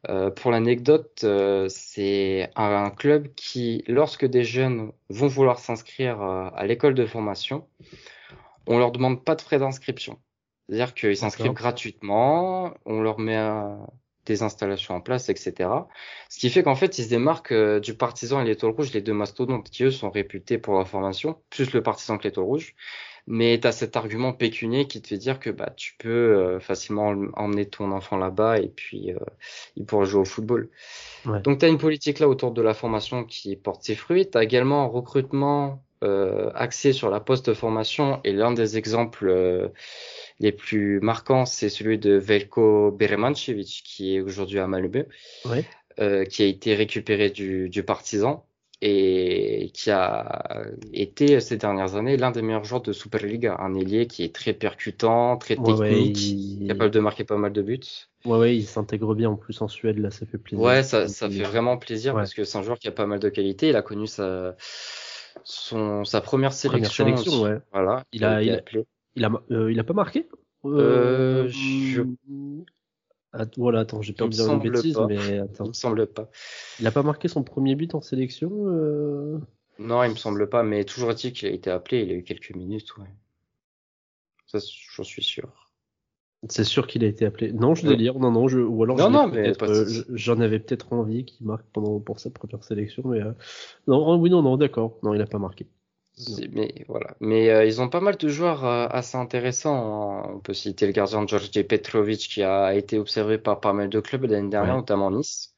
Euh, 0.09 0.29
pour 0.29 0.51
l'anecdote, 0.51 1.21
euh, 1.23 1.67
c'est 1.69 2.49
un, 2.55 2.89
club 2.89 3.27
qui, 3.35 3.83
lorsque 3.87 4.25
des 4.25 4.43
jeunes 4.43 4.91
vont 5.09 5.27
vouloir 5.27 5.59
s'inscrire 5.59 6.21
euh, 6.21 6.49
à 6.53 6.65
l'école 6.65 6.95
de 6.95 7.05
formation, 7.05 7.65
on 8.67 8.77
leur 8.77 8.91
demande 8.91 9.23
pas 9.23 9.35
de 9.35 9.41
frais 9.41 9.59
d'inscription. 9.59 10.19
C'est-à-dire 10.67 10.93
qu'ils 10.95 11.17
s'inscrivent 11.17 11.53
gratuitement, 11.53 12.73
on 12.85 13.01
leur 13.01 13.19
met 13.19 13.37
des 14.25 14.43
installations 14.43 14.95
en 14.95 15.01
place, 15.01 15.29
etc. 15.29 15.69
Ce 16.29 16.39
qui 16.39 16.49
fait 16.49 16.63
qu'en 16.63 16.75
fait, 16.75 16.97
ils 16.97 17.05
se 17.05 17.09
démarquent 17.09 17.51
euh, 17.53 17.79
du 17.79 17.95
Partisan 17.95 18.41
et 18.41 18.45
l'Étoile 18.45 18.73
Rouge, 18.73 18.93
les 18.93 19.01
deux 19.01 19.13
mastodontes 19.13 19.69
qui, 19.69 19.83
eux, 19.83 19.91
sont 19.91 20.11
réputés 20.11 20.57
pour 20.57 20.75
leur 20.75 20.87
formation, 20.87 21.37
plus 21.49 21.73
le 21.73 21.81
Partisan 21.81 22.17
que 22.17 22.23
l'Étoile 22.25 22.45
Rouge. 22.45 22.75
Mais 23.27 23.59
tu 23.59 23.67
as 23.67 23.71
cet 23.71 23.95
argument 23.95 24.33
pécunier 24.33 24.87
qui 24.87 25.01
te 25.01 25.07
fait 25.07 25.17
dire 25.17 25.39
que 25.39 25.49
bah, 25.49 25.71
tu 25.75 25.95
peux 25.97 26.09
euh, 26.09 26.59
facilement 26.59 27.15
emmener 27.35 27.67
ton 27.67 27.91
enfant 27.91 28.17
là-bas 28.17 28.57
et 28.57 28.67
puis 28.67 29.11
euh, 29.11 29.19
il 29.75 29.85
pourra 29.85 30.05
jouer 30.05 30.21
au 30.21 30.25
football. 30.25 30.69
Donc 31.43 31.59
tu 31.59 31.65
as 31.65 31.67
une 31.67 31.77
politique 31.77 32.17
là 32.17 32.27
autour 32.27 32.51
de 32.51 32.61
la 32.63 32.73
formation 32.73 33.23
qui 33.23 33.55
porte 33.55 33.83
ses 33.83 33.93
fruits. 33.93 34.27
Tu 34.29 34.37
as 34.39 34.43
également 34.43 34.83
un 34.83 34.87
recrutement 34.87 35.83
axé 36.55 36.93
sur 36.93 37.11
la 37.11 37.19
post-formation 37.19 38.21
et 38.23 38.33
l'un 38.33 38.51
des 38.51 38.75
exemples 38.75 39.71
les 40.41 40.51
plus 40.51 40.99
marquants, 41.01 41.45
c'est 41.45 41.69
celui 41.69 41.99
de 41.99 42.13
Velko 42.13 42.91
Beremancevic, 42.91 43.83
qui 43.85 44.15
est 44.15 44.21
aujourd'hui 44.21 44.59
à 44.59 44.67
Malmö, 44.67 45.05
euh, 45.99 46.25
qui 46.25 46.41
a 46.41 46.45
été 46.47 46.73
récupéré 46.73 47.29
du, 47.29 47.69
du 47.69 47.83
Partizan 47.83 48.43
et 48.83 49.69
qui 49.75 49.91
a 49.91 50.65
été 50.91 51.39
ces 51.39 51.55
dernières 51.57 51.95
années 51.95 52.17
l'un 52.17 52.31
des 52.31 52.41
meilleurs 52.41 52.63
joueurs 52.63 52.81
de 52.81 52.91
Superliga, 52.91 53.57
un 53.59 53.75
ailier 53.75 54.07
qui 54.07 54.23
est 54.23 54.33
très 54.33 54.53
percutant, 54.53 55.37
très 55.37 55.55
technique, 55.55 56.67
capable 56.67 56.89
de 56.89 56.99
marquer 56.99 57.23
pas 57.23 57.37
mal 57.37 57.53
de 57.53 57.61
buts. 57.61 57.79
Ouais, 58.25 58.39
ouais, 58.39 58.57
il 58.57 58.65
s'intègre 58.65 59.13
bien 59.13 59.29
en 59.29 59.35
plus 59.35 59.61
en 59.61 59.67
Suède, 59.67 59.99
là, 59.99 60.09
ça 60.09 60.25
fait 60.25 60.39
plaisir. 60.39 60.65
Ouais, 60.65 60.81
ça, 60.81 61.07
ça 61.07 61.29
fait 61.29 61.43
vraiment 61.43 61.77
plaisir 61.77 62.15
parce 62.15 62.33
que 62.33 62.43
c'est 62.43 62.57
un 62.57 62.63
joueur 62.63 62.79
qui 62.79 62.87
a 62.87 62.91
pas 62.91 63.05
mal 63.05 63.19
de 63.19 63.29
qualité. 63.29 63.69
Il 63.69 63.75
a 63.75 63.83
connu 63.83 64.07
sa, 64.07 64.55
son, 65.43 66.03
sa 66.03 66.19
première 66.21 66.53
sélection. 66.53 67.03
Première 67.03 67.19
sélection, 67.19 67.43
ouais. 67.43 67.59
Voilà. 67.71 68.03
Il 68.11 68.25
a, 68.25 68.41
il, 68.41 68.49
a, 68.49 68.61
il 69.15 69.25
a, 69.25 69.31
euh, 69.51 69.71
il 69.71 69.79
a 69.79 69.83
pas 69.83 69.93
marqué? 69.93 70.27
Euh, 70.65 71.47
je... 71.47 72.03
voilà, 73.57 73.79
attends, 73.79 74.01
j'ai 74.01 74.13
pas 74.13 74.27
dire 74.27 74.51
une 74.51 74.59
bêtise, 74.59 74.99
mais 75.07 75.39
attends. 75.39 75.65
Il 75.65 75.69
me 75.69 75.73
semble 75.73 76.07
pas. 76.07 76.29
Il 76.79 76.87
a 76.87 76.91
pas 76.91 77.03
marqué 77.03 77.27
son 77.27 77.43
premier 77.43 77.75
but 77.75 77.95
en 77.95 78.01
sélection 78.01 78.51
euh... 78.67 79.39
Non, 79.79 80.03
il 80.03 80.11
me 80.11 80.15
semble 80.15 80.47
pas, 80.47 80.63
mais 80.63 80.83
toujours 80.83 81.09
est-il 81.11 81.33
qu'il 81.33 81.47
a 81.47 81.51
été 81.51 81.71
appelé, 81.71 82.03
il 82.03 82.11
a 82.11 82.13
eu 82.13 82.23
quelques 82.23 82.53
minutes, 82.53 82.95
ouais. 82.97 83.09
Ça, 84.45 84.59
j'en 84.95 85.03
suis 85.03 85.23
sûr. 85.23 85.71
C'est 86.49 86.63
sûr 86.63 86.87
qu'il 86.87 87.03
a 87.03 87.07
été 87.07 87.25
appelé. 87.25 87.53
Non, 87.53 87.75
je 87.75 87.87
délire. 87.87 88.17
Non, 88.17 88.31
non, 88.31 88.47
je 88.47 88.59
ou 88.59 88.83
alors 88.83 88.97
mais 89.27 89.53
euh, 89.61 89.85
j'en 90.09 90.39
avais 90.39 90.59
peut-être 90.59 90.91
envie 90.91 91.23
qu'il 91.23 91.45
marque 91.45 91.65
pendant 91.71 91.99
pour 91.99 92.19
sa 92.19 92.31
première 92.31 92.63
sélection, 92.63 93.03
mais 93.05 93.21
euh... 93.21 93.31
non, 93.87 94.19
oui, 94.19 94.29
non, 94.29 94.41
non, 94.41 94.57
d'accord. 94.57 94.97
Non, 95.03 95.13
il 95.13 95.21
a 95.21 95.27
pas 95.27 95.37
marqué. 95.37 95.67
Mais 96.51 96.85
voilà. 96.87 97.15
Mais 97.19 97.49
euh, 97.49 97.65
ils 97.65 97.81
ont 97.81 97.89
pas 97.89 98.01
mal 98.01 98.17
de 98.17 98.27
joueurs 98.27 98.65
euh, 98.65 98.87
assez 98.89 99.17
intéressants. 99.17 100.23
On 100.35 100.39
peut 100.39 100.53
citer 100.53 100.85
le 100.85 100.91
gardien 100.91 101.25
Georgi 101.25 101.63
Petrovic 101.63 102.19
qui 102.19 102.43
a 102.43 102.73
été 102.75 102.99
observé 102.99 103.37
par 103.37 103.59
pas 103.59 103.73
mal 103.73 103.89
de 103.89 103.99
clubs 103.99 104.25
l'année 104.25 104.49
dernière, 104.49 104.75
notamment 104.75 105.09
Nice. 105.11 105.55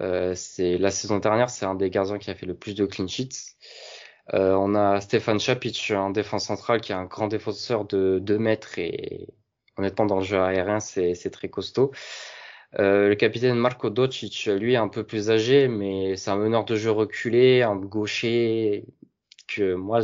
Euh, 0.00 0.34
c'est 0.34 0.78
la 0.78 0.90
saison 0.90 1.18
dernière, 1.18 1.50
c'est 1.50 1.66
un 1.66 1.74
des 1.74 1.90
gardiens 1.90 2.18
qui 2.18 2.30
a 2.30 2.34
fait 2.34 2.46
le 2.46 2.54
plus 2.54 2.74
de 2.74 2.86
clean 2.86 3.08
sheets. 3.08 3.56
Euh, 4.34 4.54
on 4.54 4.74
a 4.74 5.00
Stefan 5.00 5.38
Čapić 5.38 5.92
en 5.92 6.10
défense 6.10 6.46
centrale 6.46 6.80
qui 6.80 6.92
est 6.92 6.94
un 6.94 7.06
grand 7.06 7.28
défenseur 7.28 7.86
de 7.86 8.18
2 8.20 8.38
mètres 8.38 8.78
et 8.78 9.28
honnêtement 9.78 10.04
dans 10.04 10.18
le 10.18 10.24
jeu 10.24 10.38
aérien 10.38 10.80
c'est 10.80 11.30
très 11.30 11.48
costaud. 11.48 11.92
Euh, 12.78 13.08
le 13.08 13.14
capitaine 13.14 13.56
Marko 13.56 13.88
Docic, 13.88 14.46
lui, 14.46 14.74
est 14.74 14.76
un 14.76 14.88
peu 14.88 15.04
plus 15.04 15.30
âgé, 15.30 15.68
mais 15.68 16.16
c'est 16.16 16.30
un 16.30 16.36
meneur 16.36 16.64
de 16.66 16.76
jeu 16.76 16.90
reculé, 16.90 17.62
un 17.62 17.76
gaucher, 17.76 18.84
que 19.48 19.74
moi 19.74 20.00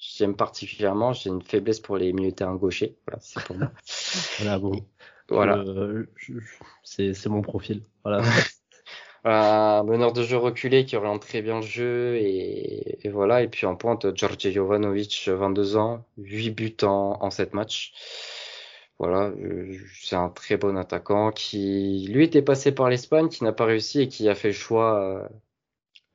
j'aime 0.00 0.36
particulièrement. 0.36 1.12
J'ai 1.12 1.30
une 1.30 1.42
faiblesse 1.42 1.80
pour 1.80 1.96
les 1.96 2.12
milieux 2.12 2.32
terrain 2.32 2.56
gauchers. 2.56 2.96
Voilà, 3.06 3.20
c'est 3.22 3.42
pour 3.44 3.56
moi. 3.56 3.72
voilà, 4.38 4.58
bon. 4.58 4.72
Voilà. 5.28 5.58
Euh, 5.58 6.06
c'est 6.82 7.26
mon 7.26 7.42
profil. 7.42 7.82
Voilà. 8.04 8.22
un 9.24 9.82
meneur 9.84 10.14
de 10.14 10.22
jeu 10.22 10.38
reculé 10.38 10.86
qui 10.86 10.96
oriente 10.96 11.20
très 11.20 11.42
bien 11.42 11.56
le 11.56 11.66
jeu 11.66 12.16
et, 12.16 13.06
et 13.06 13.10
voilà. 13.10 13.42
Et 13.42 13.48
puis 13.48 13.66
en 13.66 13.76
pointe, 13.76 14.16
George 14.16 14.38
Jovanovic, 14.50 15.28
22 15.28 15.76
ans, 15.76 16.06
8 16.16 16.50
buts 16.50 16.76
en, 16.82 17.18
en 17.20 17.30
7 17.30 17.52
matchs. 17.54 17.92
Voilà, 19.00 19.28
euh, 19.30 19.78
c'est 19.94 20.14
un 20.16 20.28
très 20.28 20.58
bon 20.58 20.76
attaquant 20.76 21.32
qui, 21.32 22.06
lui, 22.10 22.24
était 22.24 22.42
passé 22.42 22.70
par 22.70 22.90
l'Espagne, 22.90 23.30
qui 23.30 23.44
n'a 23.44 23.52
pas 23.54 23.64
réussi 23.64 24.02
et 24.02 24.08
qui 24.08 24.28
a 24.28 24.34
fait 24.34 24.48
le 24.48 24.54
choix, 24.54 25.00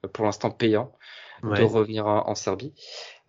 euh, 0.04 0.08
pour 0.10 0.26
l'instant 0.26 0.52
payant, 0.52 0.94
de 1.44 1.64
revenir 1.64 2.08
en, 2.08 2.36
Serbie. 2.36 2.74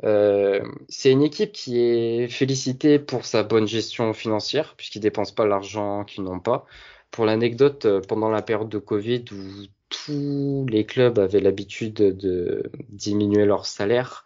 Euh, 0.05 0.61
c'est 0.89 1.11
une 1.11 1.23
équipe 1.23 1.53
qui 1.53 1.81
est 1.81 2.29
félicitée 2.29 2.99
pour 2.99 3.25
sa 3.25 3.43
bonne 3.43 3.67
gestion 3.67 4.13
financière, 4.13 4.75
puisqu'ils 4.77 5.01
dépensent 5.01 5.35
pas 5.35 5.47
l'argent 5.47 6.05
qu'ils 6.05 6.25
n'ont 6.25 6.41
pas. 6.41 6.67
Pour 7.11 7.25
l'anecdote, 7.25 7.87
euh, 7.87 8.01
pendant 8.01 8.29
la 8.29 8.43
période 8.43 8.69
de 8.69 8.79
Covid 8.79 9.25
où 9.33 9.67
tous 9.89 10.67
les 10.69 10.85
clubs 10.85 11.19
avaient 11.19 11.41
l'habitude 11.41 11.95
de 11.95 12.71
diminuer 12.89 13.45
leur 13.45 13.67
salaire, 13.67 14.25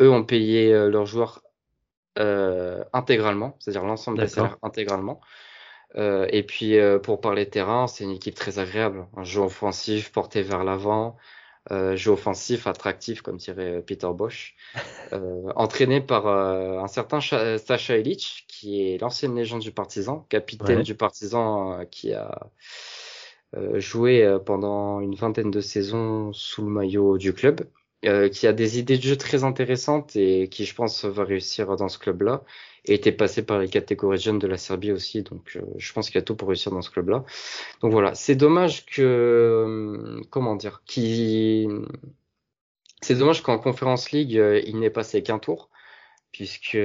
eux 0.00 0.10
ont 0.10 0.24
payé 0.24 0.72
euh, 0.72 0.90
leurs 0.90 1.06
joueurs 1.06 1.42
euh, 2.18 2.84
intégralement, 2.92 3.56
c'est-à-dire 3.58 3.84
l'ensemble 3.84 4.18
des 4.18 4.28
salaires 4.28 4.58
intégralement. 4.62 5.20
Euh, 5.96 6.26
et 6.30 6.42
puis 6.42 6.76
pour 7.02 7.20
parler 7.20 7.48
terrain, 7.48 7.86
c'est 7.86 8.04
une 8.04 8.10
équipe 8.10 8.34
très 8.34 8.58
agréable, 8.58 9.06
un 9.16 9.24
jeu 9.24 9.40
offensif 9.40 10.10
porté 10.12 10.42
vers 10.42 10.64
l'avant, 10.64 11.16
euh, 11.70 11.96
jeu 11.96 12.10
offensif, 12.10 12.66
attractif, 12.66 13.22
comme 13.22 13.36
dirait 13.36 13.82
Peter 13.86 14.08
Bosch, 14.12 14.56
euh, 15.12 15.42
entraîné 15.54 16.00
par 16.00 16.26
euh, 16.26 16.78
un 16.80 16.88
certain 16.88 17.20
Sacha 17.20 17.98
Illich, 17.98 18.44
qui 18.48 18.82
est 18.82 18.98
l'ancienne 19.00 19.36
légende 19.36 19.60
du 19.60 19.70
Partizan, 19.70 20.26
capitaine 20.28 20.82
du 20.82 20.96
Partizan, 20.96 21.78
euh, 21.78 21.84
qui 21.84 22.14
a 22.14 22.50
euh, 23.56 23.78
joué 23.78 24.38
pendant 24.44 25.00
une 25.00 25.14
vingtaine 25.14 25.50
de 25.50 25.60
saisons 25.60 26.32
sous 26.32 26.62
le 26.62 26.70
maillot 26.70 27.16
du 27.16 27.32
club, 27.32 27.60
qui 28.32 28.48
a 28.48 28.52
des 28.52 28.80
idées 28.80 28.98
de 28.98 29.02
jeu 29.02 29.16
très 29.16 29.44
intéressantes 29.44 30.16
et 30.16 30.48
qui, 30.48 30.64
je 30.64 30.74
pense, 30.74 31.04
va 31.04 31.22
réussir 31.22 31.76
dans 31.76 31.88
ce 31.88 32.00
club-là 32.00 32.42
et 32.84 32.94
était 32.94 33.12
passé 33.12 33.42
par 33.44 33.58
les 33.58 33.68
catégories 33.68 34.18
jeunes 34.18 34.38
de 34.38 34.46
la 34.46 34.56
Serbie 34.56 34.92
aussi. 34.92 35.22
Donc, 35.22 35.56
euh, 35.56 35.62
je 35.76 35.92
pense 35.92 36.08
qu'il 36.08 36.16
y 36.16 36.18
a 36.18 36.22
tout 36.22 36.34
pour 36.36 36.48
réussir 36.48 36.72
dans 36.72 36.82
ce 36.82 36.90
club-là. 36.90 37.24
Donc 37.80 37.92
voilà, 37.92 38.14
c'est 38.14 38.34
dommage 38.34 38.86
que, 38.86 39.02
euh, 39.02 40.20
comment 40.30 40.56
dire, 40.56 40.82
qui, 40.84 41.68
c'est 43.00 43.14
dommage 43.14 43.42
qu'en 43.42 43.58
Conference 43.58 44.10
League, 44.10 44.36
euh, 44.36 44.60
il 44.66 44.78
n'ait 44.80 44.90
passé 44.90 45.22
qu'un 45.22 45.38
tour, 45.38 45.70
puisque 46.32 46.78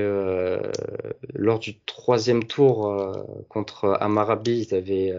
lors 1.33 1.59
du 1.59 1.79
troisième 1.81 2.43
tour 2.43 3.15
contre 3.47 3.97
Amarabi, 4.01 4.67
ils 4.67 4.75
avaient 4.75 5.13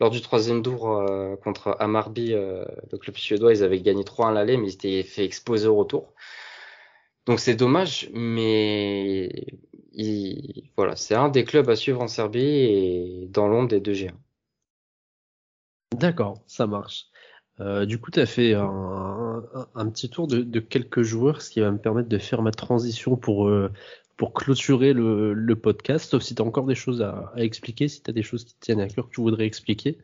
lors 0.00 0.10
du 0.10 0.20
troisième 0.20 0.62
tour 0.62 1.04
contre 1.42 1.76
Amarby, 1.80 2.28
le 2.30 2.96
club 2.98 3.16
suédois, 3.16 3.52
ils 3.52 3.64
avaient 3.64 3.80
gagné 3.80 4.04
3-1 4.04 4.32
l'aller, 4.32 4.56
mais 4.56 4.68
ils 4.68 4.72
s'étaient 4.72 5.02
fait 5.02 5.24
exploser 5.24 5.66
au 5.66 5.74
retour. 5.74 6.14
Donc 7.28 7.40
c'est 7.40 7.54
dommage, 7.54 8.08
mais 8.14 9.44
voilà, 10.78 10.96
c'est 10.96 11.14
un 11.14 11.28
des 11.28 11.44
clubs 11.44 11.68
à 11.68 11.76
suivre 11.76 12.00
en 12.00 12.08
Serbie 12.08 12.40
et 12.40 13.28
dans 13.30 13.48
l'ombre 13.48 13.68
des 13.68 13.80
deux 13.80 13.92
G1. 13.92 14.12
D'accord, 15.94 16.40
ça 16.46 16.66
marche. 16.66 17.08
Euh, 17.60 17.84
du 17.84 18.00
coup, 18.00 18.10
tu 18.10 18.20
as 18.20 18.24
fait 18.24 18.54
un, 18.54 19.42
petit 19.90 20.08
tour 20.08 20.26
de, 20.26 20.58
quelques 20.58 21.02
joueurs, 21.02 21.42
ce 21.42 21.50
qui 21.50 21.60
va 21.60 21.70
me 21.70 21.76
permettre 21.76 22.08
de 22.08 22.16
faire 22.16 22.40
ma 22.40 22.50
transition 22.50 23.16
pour, 23.16 23.46
euh, 23.46 23.70
pour 24.16 24.32
clôturer 24.32 24.94
le, 24.94 25.54
podcast, 25.54 26.08
sauf 26.08 26.22
si 26.22 26.34
tu 26.34 26.40
as 26.40 26.46
encore 26.46 26.64
des 26.64 26.74
choses 26.74 27.02
à, 27.02 27.34
expliquer, 27.36 27.88
si 27.88 28.02
tu 28.02 28.08
as 28.08 28.14
des 28.14 28.22
choses 28.22 28.46
qui 28.46 28.54
te 28.54 28.60
tiennent 28.60 28.80
à 28.80 28.88
cœur 28.88 29.06
que 29.06 29.14
tu 29.14 29.20
voudrais 29.20 29.44
expliquer. 29.44 29.98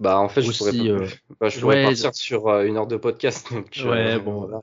Bah 0.00 0.18
en 0.18 0.30
fait, 0.30 0.40
je 0.40 0.56
pourrais, 0.56 0.88
euh, 0.88 1.06
bah, 1.38 1.50
je 1.50 1.60
pourrais 1.60 1.82
partir 1.82 2.14
sur 2.14 2.48
une 2.60 2.78
heure 2.78 2.86
de 2.86 2.96
podcast. 2.96 3.50
ouais, 3.84 4.18
bon. 4.18 4.62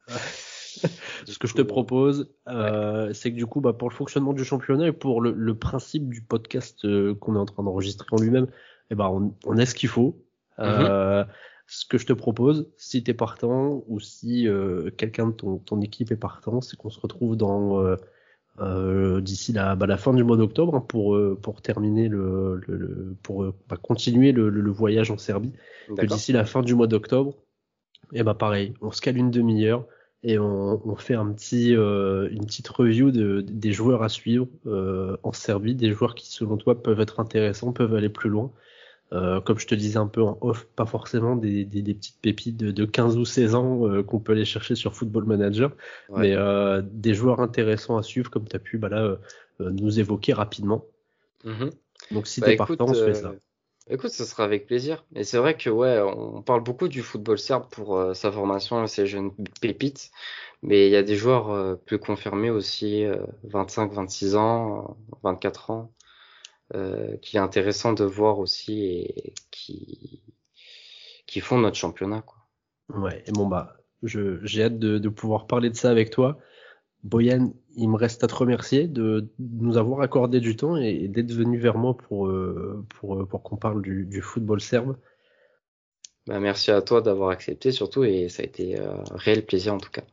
Ce 1.25 1.39
que 1.39 1.47
je 1.47 1.53
te 1.53 1.61
propose, 1.61 2.29
euh, 2.47 3.13
c'est 3.13 3.31
que 3.31 3.37
du 3.37 3.45
coup, 3.45 3.61
bah, 3.61 3.73
pour 3.73 3.89
le 3.89 3.95
fonctionnement 3.95 4.33
du 4.33 4.43
championnat 4.43 4.87
et 4.87 4.91
pour 4.91 5.21
le, 5.21 5.31
le 5.31 5.55
principe 5.55 6.09
du 6.09 6.21
podcast 6.21 6.85
euh, 6.85 7.15
qu'on 7.15 7.35
est 7.35 7.39
en 7.39 7.45
train 7.45 7.63
d'enregistrer 7.63 8.07
en 8.11 8.17
lui-même, 8.17 8.47
eh 8.91 8.95
ben, 8.95 9.07
on, 9.07 9.33
on 9.45 9.57
a 9.57 9.65
ce 9.65 9.75
qu'il 9.75 9.89
faut. 9.89 10.21
Euh, 10.59 11.23
mhm. 11.23 11.29
Ce 11.67 11.85
que 11.85 11.97
je 11.97 12.05
te 12.05 12.13
propose, 12.13 12.69
si 12.77 13.03
tu 13.03 13.11
es 13.11 13.13
partant 13.15 13.83
ou 13.87 13.99
si 13.99 14.47
euh, 14.47 14.91
quelqu'un 14.97 15.27
de 15.27 15.31
ton, 15.31 15.57
ton, 15.57 15.81
équipe 15.81 16.11
est 16.11 16.15
partant, 16.15 16.61
c'est 16.61 16.77
qu'on 16.77 16.91
se 16.91 16.99
retrouve 16.99 17.35
dans 17.35 17.97
euh, 18.61 19.19
d'ici 19.19 19.51
la, 19.51 19.75
bah, 19.75 19.85
la 19.85 19.97
fin 19.97 20.13
du 20.13 20.23
mois 20.23 20.37
d'octobre 20.37 20.75
hein, 20.75 20.85
pour, 20.87 21.15
euh, 21.15 21.37
pour 21.41 21.61
terminer 21.61 22.07
le, 22.07 22.61
le, 22.67 23.13
pour 23.21 23.43
euh, 23.43 23.53
bah, 23.67 23.75
continuer 23.75 24.31
le, 24.31 24.49
le, 24.49 24.71
voyage 24.71 25.11
en 25.11 25.17
Serbie. 25.17 25.51
D'ici 25.89 26.31
la 26.31 26.45
fin 26.45 26.61
du 26.61 26.73
mois 26.73 26.87
d'octobre, 26.87 27.35
et 28.13 28.23
bah 28.23 28.33
pareil, 28.33 28.73
on 28.81 28.91
se 28.91 29.01
cale 29.01 29.17
une 29.17 29.29
demi-heure 29.29 29.85
et 30.23 30.39
on, 30.39 30.81
on, 30.87 30.95
fait 30.95 31.13
un 31.13 31.31
petit, 31.31 31.71
une 31.71 32.45
petite 32.45 32.67
review 32.69 33.11
de, 33.11 33.41
des 33.41 33.71
joueurs 33.71 34.01
à 34.01 34.09
suivre 34.09 34.47
en 34.65 35.33
Serbie, 35.33 35.75
des 35.75 35.91
joueurs 35.91 36.15
qui 36.15 36.31
selon 36.31 36.57
toi 36.57 36.81
peuvent 36.81 36.99
être 36.99 37.19
intéressants, 37.19 37.73
peuvent 37.73 37.93
aller 37.93 38.09
plus 38.09 38.29
loin. 38.29 38.51
Euh, 39.13 39.39
comme 39.39 39.59
je 39.59 39.67
te 39.67 39.75
disais 39.75 39.97
un 39.97 40.07
peu 40.07 40.23
en 40.23 40.37
off, 40.41 40.65
pas 40.75 40.87
forcément 40.87 41.35
des, 41.35 41.63
des, 41.63 41.83
des 41.83 41.93
petites 41.93 42.19
pépites 42.21 42.57
de, 42.57 42.71
de, 42.71 42.85
15 42.85 43.17
ou 43.17 43.25
16 43.25 43.53
ans 43.53 43.87
euh, 43.87 44.01
qu'on 44.01 44.19
peut 44.19 44.31
aller 44.31 44.45
chercher 44.45 44.73
sur 44.73 44.95
Football 44.95 45.25
Manager, 45.25 45.71
mais 46.09 46.33
euh, 46.33 46.81
des 46.83 47.13
joueurs 47.13 47.39
intéressants 47.39 47.97
à 47.97 48.03
suivre 48.03 48.31
comme 48.31 48.47
tu 48.47 48.55
as 48.55 48.59
pu 48.59 48.79
bah 48.79 48.89
là, 48.89 49.01
euh, 49.01 49.17
nous 49.59 49.99
évoquer 49.99 50.33
rapidement. 50.33 50.85
Mm-hmm. 51.45 51.71
Donc 52.11 52.25
si 52.25 52.41
bah, 52.41 52.47
t'es 52.47 52.55
partant, 52.55 52.87
on 52.89 52.93
se 52.95 53.05
fait 53.05 53.13
ça. 53.13 53.35
Écoute, 53.89 54.09
ce 54.09 54.25
sera 54.25 54.43
avec 54.43 54.65
plaisir. 54.65 55.05
Et 55.15 55.23
c'est 55.23 55.37
vrai 55.37 55.55
que 55.55 55.69
ouais, 55.69 55.99
on 56.01 56.41
parle 56.41 56.63
beaucoup 56.63 56.87
du 56.87 57.01
football 57.03 57.37
serbe 57.37 57.69
pour 57.69 58.15
sa 58.15 58.31
formation, 58.31 58.87
ses 58.87 59.05
jeunes 59.05 59.31
pépites, 59.61 60.11
mais 60.63 60.87
il 60.87 60.91
y 60.91 60.95
a 60.95 61.03
des 61.03 61.15
joueurs 61.15 61.77
plus 61.85 61.99
confirmés 61.99 62.49
aussi, 62.49 63.05
25, 63.43 63.93
26 63.93 64.35
ans, 64.35 64.97
24 65.23 65.69
ans. 65.69 65.91
Euh, 66.73 67.15
qui 67.17 67.37
est 67.37 67.39
intéressant 67.39 67.93
de 67.93 68.03
voir 68.03 68.39
aussi 68.39 68.85
et 68.85 69.35
qui, 69.51 70.23
qui 71.27 71.39
font 71.39 71.59
notre 71.59 71.75
championnat. 71.75 72.23
Quoi. 72.23 72.39
Ouais, 72.89 73.23
et 73.27 73.31
bon 73.31 73.45
bah, 73.45 73.77
j'ai 74.01 74.63
hâte 74.63 74.79
de, 74.79 74.97
de, 74.97 75.09
pouvoir 75.09 75.45
parler 75.45 75.69
de 75.69 75.75
ça 75.75 75.91
avec 75.91 76.09
toi. 76.09 76.39
Boyan, 77.03 77.53
il 77.75 77.89
me 77.89 77.95
reste 77.95 78.23
à 78.23 78.27
te 78.27 78.35
remercier 78.35 78.87
de 78.87 79.29
nous 79.39 79.77
avoir 79.77 80.01
accordé 80.01 80.39
du 80.39 80.55
temps 80.55 80.77
et, 80.77 81.07
d'être 81.07 81.31
venu 81.31 81.57
vers 81.57 81.77
moi 81.77 81.95
pour, 81.95 82.27
euh, 82.27 82.85
pour, 82.99 83.27
pour 83.27 83.43
qu'on 83.43 83.57
parle 83.57 83.81
du, 83.81 84.21
football 84.21 84.61
serbe. 84.61 84.97
Bah, 86.27 86.39
merci 86.39 86.71
à 86.71 86.81
toi 86.81 87.01
d'avoir 87.01 87.29
accepté 87.29 87.71
surtout 87.71 88.03
et 88.03 88.29
ça 88.29 88.43
a 88.43 88.45
été 88.45 88.79
un 88.79 89.03
réel 89.11 89.45
plaisir 89.45 89.73
en 89.73 89.77
tout 89.77 89.91
cas. 89.91 90.03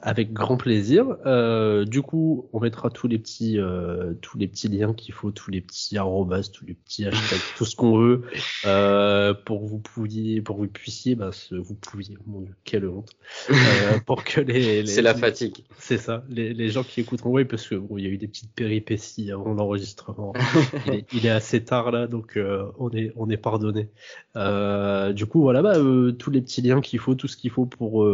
Avec 0.00 0.32
grand 0.32 0.56
plaisir. 0.56 1.16
Euh, 1.26 1.84
du 1.84 2.02
coup, 2.02 2.48
on 2.52 2.60
mettra 2.60 2.88
tous 2.88 3.08
les 3.08 3.18
petits, 3.18 3.58
euh, 3.58 4.14
tous 4.22 4.38
les 4.38 4.46
petits 4.46 4.68
liens 4.68 4.94
qu'il 4.94 5.12
faut, 5.12 5.32
tous 5.32 5.50
les 5.50 5.60
petits 5.60 5.98
arrobas, 5.98 6.50
tous 6.52 6.64
les 6.64 6.74
petits 6.74 7.04
hashtags, 7.04 7.40
tout 7.56 7.64
ce 7.64 7.74
qu'on 7.74 7.98
veut, 7.98 8.22
euh, 8.64 9.34
pour 9.34 9.66
vous 9.66 9.78
pouviez, 9.78 10.40
pour 10.40 10.56
vous 10.56 10.68
puissiez, 10.68 11.16
bah, 11.16 11.30
vous 11.50 11.74
pouviez, 11.74 12.16
mon 12.26 12.42
Dieu, 12.42 12.54
quelle 12.62 12.86
honte, 12.86 13.10
euh, 13.50 13.54
pour 14.06 14.22
que 14.22 14.40
les, 14.40 14.82
les 14.82 14.86
c'est 14.86 15.02
la 15.02 15.14
fatigue. 15.14 15.64
C'est 15.80 15.98
ça, 15.98 16.22
les, 16.28 16.54
les 16.54 16.68
gens 16.68 16.84
qui 16.84 17.00
écouteront, 17.00 17.30
oui, 17.30 17.44
parce 17.44 17.66
que 17.66 17.74
bon, 17.74 17.98
il 17.98 18.04
y 18.04 18.06
a 18.06 18.10
eu 18.10 18.18
des 18.18 18.28
petites 18.28 18.52
péripéties 18.54 19.32
avant 19.32 19.52
l'enregistrement. 19.52 20.32
il, 20.86 20.94
est, 20.94 21.06
il, 21.12 21.26
est, 21.26 21.30
assez 21.30 21.64
tard 21.64 21.90
là, 21.90 22.06
donc 22.06 22.36
euh, 22.36 22.66
on 22.78 22.90
est, 22.90 23.12
on 23.16 23.28
est 23.30 23.36
pardonné. 23.36 23.88
Euh, 24.36 25.12
du 25.12 25.26
coup, 25.26 25.40
voilà, 25.40 25.60
bah, 25.60 25.74
tous 26.18 26.30
les 26.30 26.40
petits 26.40 26.62
liens 26.62 26.80
qu'il 26.80 27.00
faut, 27.00 27.16
tout 27.16 27.26
ce 27.26 27.36
qu'il 27.36 27.50
faut 27.50 27.66
pour, 27.66 28.08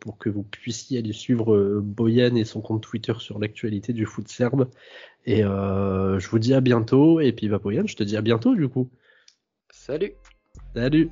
pour 0.00 0.18
que 0.18 0.28
vous 0.28 0.42
puissiez 0.42 1.03
de 1.04 1.12
suivre 1.12 1.54
euh, 1.54 1.80
Boyan 1.82 2.34
et 2.34 2.44
son 2.44 2.60
compte 2.60 2.82
Twitter 2.82 3.14
sur 3.18 3.38
l'actualité 3.38 3.92
du 3.92 4.06
foot 4.06 4.28
serbe. 4.28 4.68
Et 5.26 5.44
euh, 5.44 6.18
je 6.18 6.28
vous 6.28 6.38
dis 6.38 6.54
à 6.54 6.60
bientôt. 6.60 7.20
Et 7.20 7.32
puis, 7.32 7.48
bah, 7.48 7.58
Boyan, 7.58 7.86
je 7.86 7.96
te 7.96 8.02
dis 8.02 8.16
à 8.16 8.22
bientôt 8.22 8.54
du 8.54 8.68
coup. 8.68 8.90
Salut. 9.70 10.12
Salut. 10.74 11.10